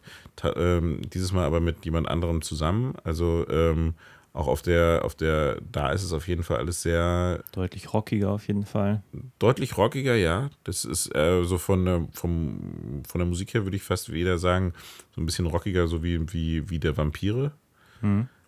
[0.55, 2.93] ähm, dieses Mal aber mit jemand anderem zusammen.
[3.03, 3.93] Also ähm,
[4.33, 8.29] auch auf der, auf der, da ist es auf jeden Fall alles sehr Deutlich rockiger
[8.29, 9.03] auf jeden Fall.
[9.39, 10.49] deutlich rockiger, ja.
[10.63, 14.37] Das ist äh, so von der, vom, von der Musik her würde ich fast wieder
[14.37, 14.73] sagen,
[15.15, 17.51] so ein bisschen rockiger, so wie, wie, wie der Vampire.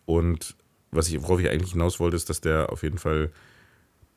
[0.05, 0.55] Und
[0.91, 3.31] was ich, worauf ich eigentlich hinaus wollte, ist, dass der auf jeden Fall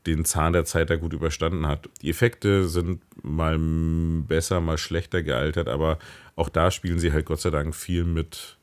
[0.07, 1.89] den Zahn der Zeit da gut überstanden hat.
[2.03, 5.99] Die Effekte sind mal besser, mal schlechter gealtert, aber
[6.37, 8.59] auch da spielen sie halt Gott sei Dank viel mit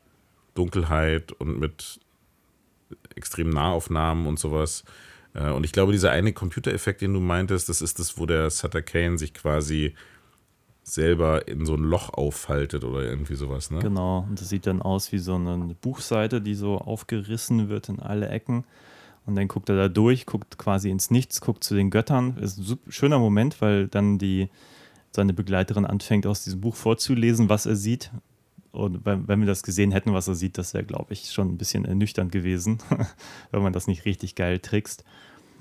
[0.54, 2.00] Dunkelheit und mit
[3.22, 4.84] extremen Nahaufnahmen und sowas.
[5.34, 8.50] Äh, Und ich glaube, dieser eine Computereffekt, den du meintest, das ist das, wo der
[8.50, 9.94] Sutter Kane sich quasi
[10.84, 13.80] selber in so ein Loch auffaltet oder irgendwie sowas, ne?
[13.80, 14.26] Genau.
[14.28, 18.28] Und das sieht dann aus wie so eine Buchseite, die so aufgerissen wird in alle
[18.30, 18.66] Ecken.
[19.28, 22.36] Und dann guckt er da durch, guckt quasi ins Nichts, guckt zu den Göttern.
[22.38, 24.50] Ist ein schöner Moment, weil dann die,
[25.12, 28.12] seine Begleiterin anfängt, aus diesem Buch vorzulesen, was er sieht.
[28.72, 31.50] Und wenn, wenn wir das gesehen hätten, was er sieht, das wäre, glaube ich, schon
[31.50, 32.80] ein bisschen ernüchternd gewesen,
[33.52, 35.04] wenn man das nicht richtig geil trickst.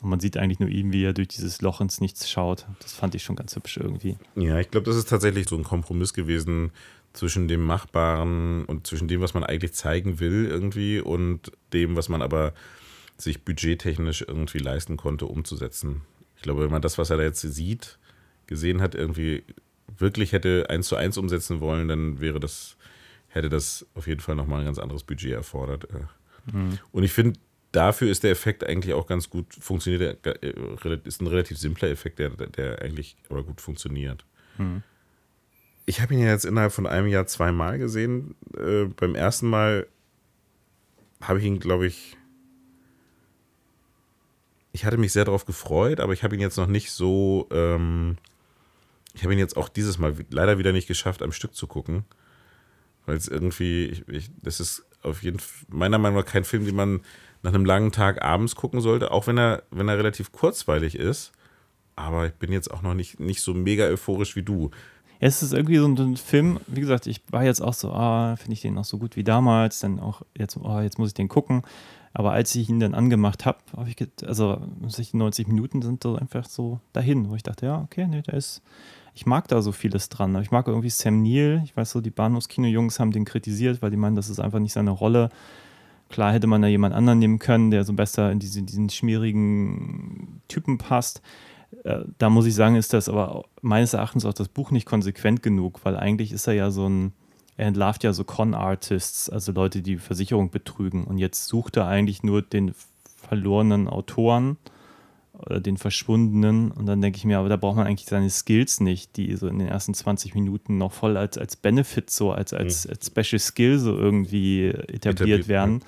[0.03, 2.67] Und man sieht eigentlich nur ihn, wie er durch dieses Loch ins Nichts schaut.
[2.81, 4.17] Das fand ich schon ganz hübsch irgendwie.
[4.35, 6.71] Ja, ich glaube, das ist tatsächlich so ein Kompromiss gewesen
[7.13, 12.09] zwischen dem Machbaren und zwischen dem, was man eigentlich zeigen will irgendwie und dem, was
[12.09, 12.55] man aber
[13.19, 16.03] sich budgettechnisch irgendwie leisten konnte, umzusetzen.
[16.37, 17.99] Ich glaube, wenn man das, was er da jetzt sieht,
[18.47, 19.43] gesehen hat, irgendwie
[19.99, 22.77] wirklich hätte eins zu eins umsetzen wollen, dann wäre das,
[23.31, 25.85] hätte das auf jeden Fall nochmal ein ganz anderes Budget erfordert.
[25.91, 26.05] äh.
[26.93, 27.39] Und ich finde,
[27.73, 30.27] dafür ist der Effekt eigentlich auch ganz gut funktioniert.
[30.27, 30.53] Äh,
[31.05, 34.25] ist ein relativ simpler Effekt, der, der eigentlich aber gut funktioniert.
[35.87, 38.35] Ich habe ihn ja jetzt innerhalb von einem Jahr zweimal gesehen.
[38.57, 39.87] Äh, beim ersten Mal
[41.21, 42.17] habe ich ihn, glaube ich,
[44.73, 48.19] ich hatte mich sehr darauf gefreut, aber ich habe ihn jetzt noch nicht so, ähm,
[49.15, 52.05] ich habe ihn jetzt auch dieses Mal leider wieder nicht geschafft, am Stück zu gucken.
[53.11, 56.77] Weil es irgendwie, ich, ich, das ist auf jeden meiner Meinung nach kein Film, den
[56.77, 57.01] man
[57.43, 61.33] nach einem langen Tag abends gucken sollte, auch wenn er, wenn er relativ kurzweilig ist.
[61.97, 64.71] Aber ich bin jetzt auch noch nicht, nicht so mega euphorisch wie du.
[65.19, 68.37] Ja, es ist irgendwie so ein, Film, wie gesagt, ich war jetzt auch so, ah,
[68.37, 71.15] finde ich den noch so gut wie damals, dann auch jetzt, oh, jetzt muss ich
[71.15, 71.63] den gucken.
[72.13, 76.15] Aber als ich ihn dann angemacht habe, habe ich, also sich 90 Minuten sind so
[76.15, 78.63] einfach so dahin, wo ich dachte, ja, okay, nee, der ist,
[79.15, 80.41] ich mag da so vieles dran.
[80.41, 83.97] Ich mag irgendwie Sam Neill, ich weiß so, die Bahnhofskino-Jungs haben den kritisiert, weil die
[83.97, 85.31] meinen, das ist einfach nicht seine Rolle.
[86.09, 90.43] Klar hätte man da jemand anderen nehmen können, der so besser in diese, diesen schmierigen
[90.49, 91.23] Typen passt.
[91.85, 95.43] Äh, da muss ich sagen, ist das aber meines Erachtens auch das Buch nicht konsequent
[95.43, 97.13] genug, weil eigentlich ist er ja so ein,
[97.57, 101.05] er entlarvt ja so Con-Artists, also Leute, die Versicherung betrügen.
[101.05, 102.75] Und jetzt sucht er eigentlich nur den
[103.17, 104.57] verlorenen Autoren
[105.49, 106.71] den Verschwundenen.
[106.71, 109.49] Und dann denke ich mir, aber da braucht man eigentlich seine Skills nicht, die so
[109.49, 113.39] in den ersten 20 Minuten noch voll als, als Benefit, so als, als, als Special
[113.39, 115.83] Skill so irgendwie etabliert, Etabliert, werden.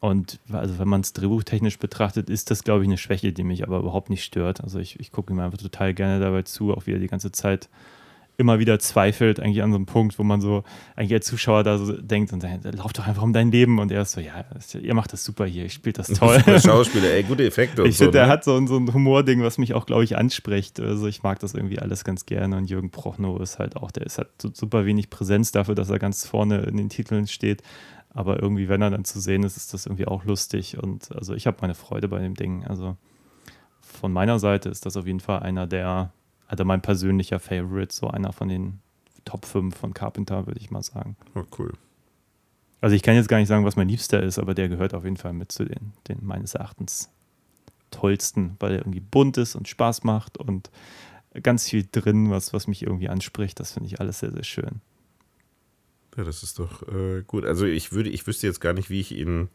[0.00, 3.62] Und also wenn man es drehbuchtechnisch betrachtet, ist das, glaube ich, eine Schwäche, die mich
[3.62, 4.62] aber überhaupt nicht stört.
[4.62, 7.32] Also ich, ich gucke ihm einfach total gerne dabei zu, auch wie er die ganze
[7.32, 7.68] Zeit
[8.40, 10.64] immer wieder zweifelt, eigentlich an so einem Punkt, wo man so,
[10.96, 13.78] eigentlich als Zuschauer da so denkt und sagt, lauf doch einfach um dein Leben.
[13.78, 14.44] Und er ist so, ja,
[14.80, 16.38] ihr macht das super hier, ich spiele das toll.
[16.44, 18.04] Super Schauspieler, ey, gute Effekte Ich so.
[18.06, 18.32] finde, der ne?
[18.32, 20.80] hat so, ein- so ein Humording, was mich auch, glaube ich, anspricht.
[20.80, 22.56] Also ich mag das irgendwie alles ganz gerne.
[22.56, 25.90] Und Jürgen Prochnow ist halt auch, der ist halt so super wenig Präsenz dafür, dass
[25.90, 27.62] er ganz vorne in den Titeln steht.
[28.12, 30.76] Aber irgendwie, wenn er dann zu sehen ist, ist das irgendwie auch lustig.
[30.82, 32.64] Und also ich habe meine Freude bei dem Ding.
[32.64, 32.96] Also
[33.80, 36.12] von meiner Seite ist das auf jeden Fall einer der,
[36.50, 38.80] also mein persönlicher Favorite, so einer von den
[39.24, 41.16] Top 5 von Carpenter, würde ich mal sagen.
[41.36, 41.74] Oh, cool.
[42.80, 45.04] Also ich kann jetzt gar nicht sagen, was mein Liebster ist, aber der gehört auf
[45.04, 47.08] jeden Fall mit zu den, den meines Erachtens
[47.92, 50.70] tollsten, weil er irgendwie bunt ist und Spaß macht und
[51.40, 53.60] ganz viel drin, was, was mich irgendwie anspricht.
[53.60, 54.80] Das finde ich alles sehr, sehr schön.
[56.16, 57.44] Ja, das ist doch äh, gut.
[57.44, 59.50] Also ich würde, ich wüsste jetzt gar nicht, wie ich ihn,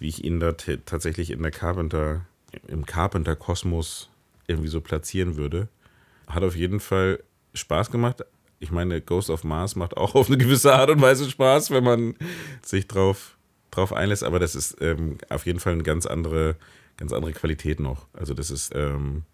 [0.00, 2.26] wie ich ihn da tatsächlich in der Carpenter,
[2.66, 4.10] im Carpenter-Kosmos
[4.48, 5.68] irgendwie so platzieren würde.
[6.26, 7.22] Hat auf jeden Fall
[7.54, 8.24] Spaß gemacht.
[8.58, 11.84] Ich meine, Ghost of Mars macht auch auf eine gewisse Art und Weise Spaß, wenn
[11.84, 12.14] man
[12.62, 13.36] sich drauf,
[13.70, 16.56] drauf einlässt, aber das ist ähm, auf jeden Fall eine ganz andere,
[16.96, 18.06] ganz andere Qualität noch.
[18.12, 19.24] Also das ist, ähm,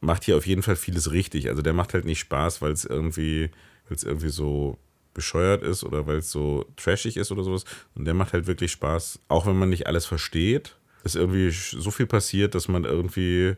[0.00, 1.48] macht hier auf jeden Fall vieles richtig.
[1.48, 3.50] Also der macht halt nicht Spaß, weil es irgendwie,
[3.90, 4.78] es irgendwie so
[5.14, 7.64] bescheuert ist oder weil es so trashig ist oder sowas.
[7.94, 10.76] Und der macht halt wirklich Spaß, auch wenn man nicht alles versteht.
[11.04, 13.56] Ist irgendwie so viel passiert, dass man irgendwie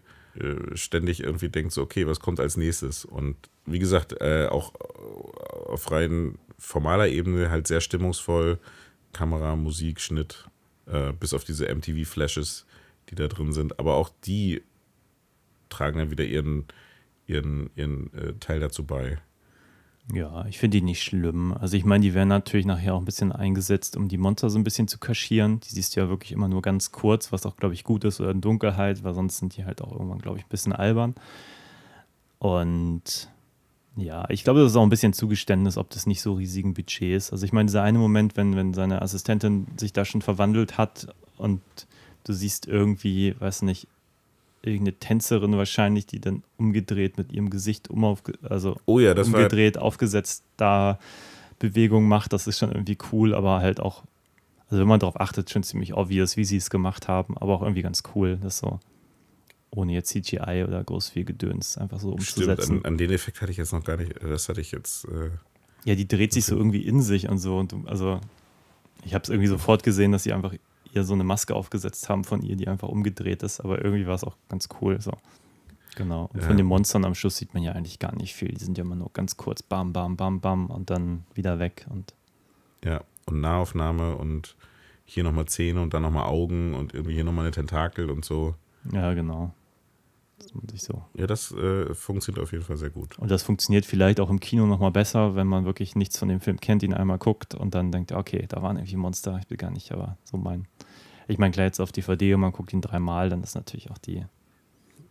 [0.74, 3.04] ständig irgendwie denkt, so, okay, was kommt als nächstes?
[3.04, 3.36] Und
[3.66, 8.58] wie gesagt, äh, auch auf rein formaler Ebene halt sehr stimmungsvoll.
[9.12, 10.48] Kamera, Musik, Schnitt,
[10.86, 12.66] äh, bis auf diese MTV-Flashes,
[13.08, 13.78] die da drin sind.
[13.78, 14.62] Aber auch die
[15.68, 16.66] tragen dann wieder ihren,
[17.26, 19.18] ihren, ihren äh, Teil dazu bei.
[20.12, 21.52] Ja, ich finde die nicht schlimm.
[21.52, 24.58] Also ich meine, die werden natürlich nachher auch ein bisschen eingesetzt, um die Monster so
[24.58, 25.60] ein bisschen zu kaschieren.
[25.60, 28.18] Die siehst du ja wirklich immer nur ganz kurz, was auch, glaube ich, gut ist
[28.20, 31.14] oder in Dunkelheit, weil sonst sind die halt auch irgendwann, glaube ich, ein bisschen albern.
[32.38, 33.28] Und
[33.96, 37.14] ja, ich glaube, das ist auch ein bisschen Zugeständnis, ob das nicht so riesigen Budget
[37.14, 37.32] ist.
[37.32, 41.08] Also ich meine, dieser eine Moment, wenn, wenn seine Assistentin sich da schon verwandelt hat
[41.36, 41.60] und
[42.24, 43.88] du siehst irgendwie, weiß nicht,
[44.68, 49.28] irgendeine Tänzerin wahrscheinlich, die dann umgedreht mit ihrem Gesicht um auf, also oh ja, das
[49.28, 49.82] umgedreht, war...
[49.82, 50.98] aufgesetzt da
[51.58, 54.04] Bewegung macht, das ist schon irgendwie cool, aber halt auch,
[54.68, 57.62] also wenn man darauf achtet, schon ziemlich obvious, wie sie es gemacht haben, aber auch
[57.62, 58.78] irgendwie ganz cool, das so
[59.70, 62.62] ohne jetzt CGI oder groß viel Gedöns einfach so umzusetzen.
[62.62, 65.04] Stimmt, an, an, den Effekt hatte ich jetzt noch gar nicht, das hatte ich jetzt.
[65.04, 65.30] Äh,
[65.84, 68.20] ja, die dreht sich so irgendwie in sich und so und also
[69.04, 70.54] ich habe es irgendwie sofort gesehen, dass sie einfach
[70.98, 74.14] ihr so eine Maske aufgesetzt haben von ihr, die einfach umgedreht ist, aber irgendwie war
[74.14, 75.00] es auch ganz cool.
[75.00, 75.12] So.
[75.96, 76.30] Genau.
[76.32, 76.46] Und ja.
[76.46, 78.48] von den Monstern am Schluss sieht man ja eigentlich gar nicht viel.
[78.48, 81.86] Die sind ja immer nur ganz kurz, bam, bam, bam, bam und dann wieder weg.
[81.90, 82.14] Und
[82.84, 84.56] ja, und Nahaufnahme und
[85.04, 88.54] hier nochmal Zähne und dann nochmal Augen und irgendwie hier nochmal eine Tentakel und so.
[88.92, 89.52] Ja, genau.
[90.38, 91.02] Das so.
[91.14, 93.18] Ja, das äh, funktioniert auf jeden Fall sehr gut.
[93.18, 96.40] Und das funktioniert vielleicht auch im Kino nochmal besser, wenn man wirklich nichts von dem
[96.40, 99.56] Film kennt, ihn einmal guckt und dann denkt, okay, da waren irgendwie Monster, ich will
[99.56, 100.66] gar nicht, aber so mein.
[101.28, 103.98] Ich meine, klar, jetzt auf DVD und man guckt ihn dreimal, dann ist natürlich auch
[103.98, 104.24] die,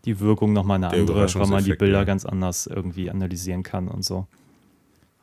[0.05, 2.03] die Wirkung nochmal eine Der andere, weil man die Bilder ja.
[2.03, 4.27] ganz anders irgendwie analysieren kann und so.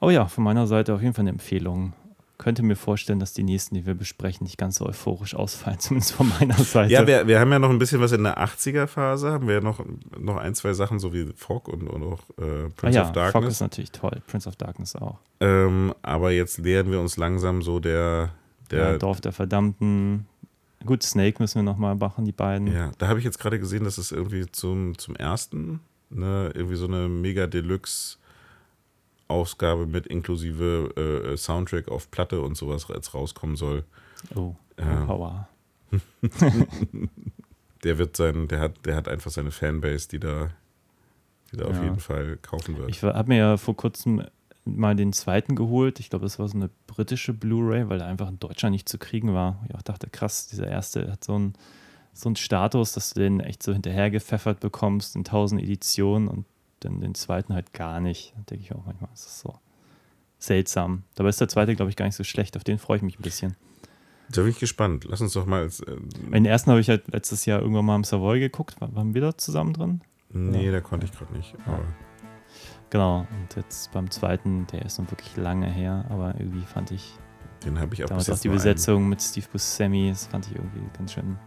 [0.01, 1.95] Oh ja, von meiner Seite auf jeden Fall eine Empfehlung
[2.39, 6.13] könnte mir vorstellen, dass die nächsten, die wir besprechen, nicht ganz so euphorisch ausfallen, zumindest
[6.13, 6.93] von meiner Seite.
[6.93, 9.61] Ja, wir, wir haben ja noch ein bisschen was in der 80er-Phase, haben wir ja
[9.61, 9.85] noch,
[10.19, 13.13] noch ein, zwei Sachen, so wie Fog und, und auch äh, Prince ah ja, of
[13.13, 13.33] Darkness.
[13.33, 15.19] Fog ist natürlich toll, Prince of Darkness auch.
[15.41, 18.31] Ähm, aber jetzt nähern wir uns langsam so der,
[18.71, 20.27] der ja, Dorf der Verdammten.
[20.85, 22.67] Gut, Snake müssen wir nochmal machen, die beiden.
[22.67, 25.81] Ja, da habe ich jetzt gerade gesehen, dass es irgendwie zum, zum ersten
[26.11, 28.19] ne, irgendwie so eine mega Deluxe
[29.29, 33.85] Ausgabe mit inklusive äh, Soundtrack auf Platte und sowas jetzt rauskommen soll.
[34.35, 35.49] Oh, äh, Power.
[37.85, 40.51] der wird sein, der hat, der hat einfach seine Fanbase, die da,
[41.51, 41.71] die da ja.
[41.71, 42.91] auf jeden Fall kaufen wird.
[42.91, 44.25] Ich habe mir ja vor kurzem
[44.65, 46.01] mal den zweiten geholt.
[46.01, 48.99] Ich glaube, das war so eine britische Blu-ray, weil er einfach in Deutschland nicht zu
[48.99, 49.63] kriegen war.
[49.69, 51.55] Ich auch dachte, krass, dieser erste hat so einen
[52.15, 56.47] so einen Status, dass du den echt so hinterhergepfeffert bekommst in tausend Editionen und
[56.83, 58.33] den, den zweiten halt gar nicht.
[58.37, 59.59] Da denke ich auch manchmal, ist das so
[60.39, 61.03] seltsam.
[61.17, 62.57] Dabei ist der zweite, glaube ich, gar nicht so schlecht.
[62.57, 63.57] Auf den freue ich mich ein bisschen.
[64.31, 65.07] Da bin ich gespannt.
[65.09, 65.63] Lass uns doch mal.
[65.63, 65.97] Als, äh,
[66.33, 68.81] den ersten habe ich halt letztes Jahr irgendwann mal im Savoy geguckt.
[68.81, 70.01] Waren wir da zusammen drin?
[70.31, 71.55] Nee, da konnte ich gerade nicht.
[71.67, 71.81] Ja.
[72.91, 77.19] Genau, und jetzt beim zweiten, der ist noch wirklich lange her, aber irgendwie fand ich.
[77.65, 79.09] Den habe ich auch Damals auch die Besetzung einen.
[79.09, 81.39] mit Steve Buscemi, das fand ich irgendwie ganz schön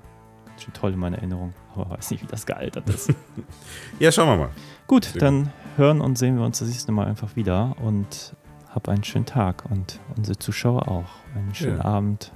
[0.61, 1.53] schon toll in meiner Erinnerung.
[1.75, 3.13] Aber weiß nicht, wie das gealtert ist.
[3.99, 4.49] ja, schauen wir mal.
[4.87, 5.51] Gut, Sehr dann gut.
[5.77, 8.35] hören und sehen wir uns das nächste Mal einfach wieder und
[8.69, 11.09] hab einen schönen Tag und unsere Zuschauer auch.
[11.35, 11.85] Einen schönen ja.
[11.85, 12.31] Abend.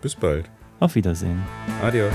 [0.00, 0.50] Bis bald.
[0.80, 1.42] Auf Wiedersehen.
[1.82, 2.14] Adios.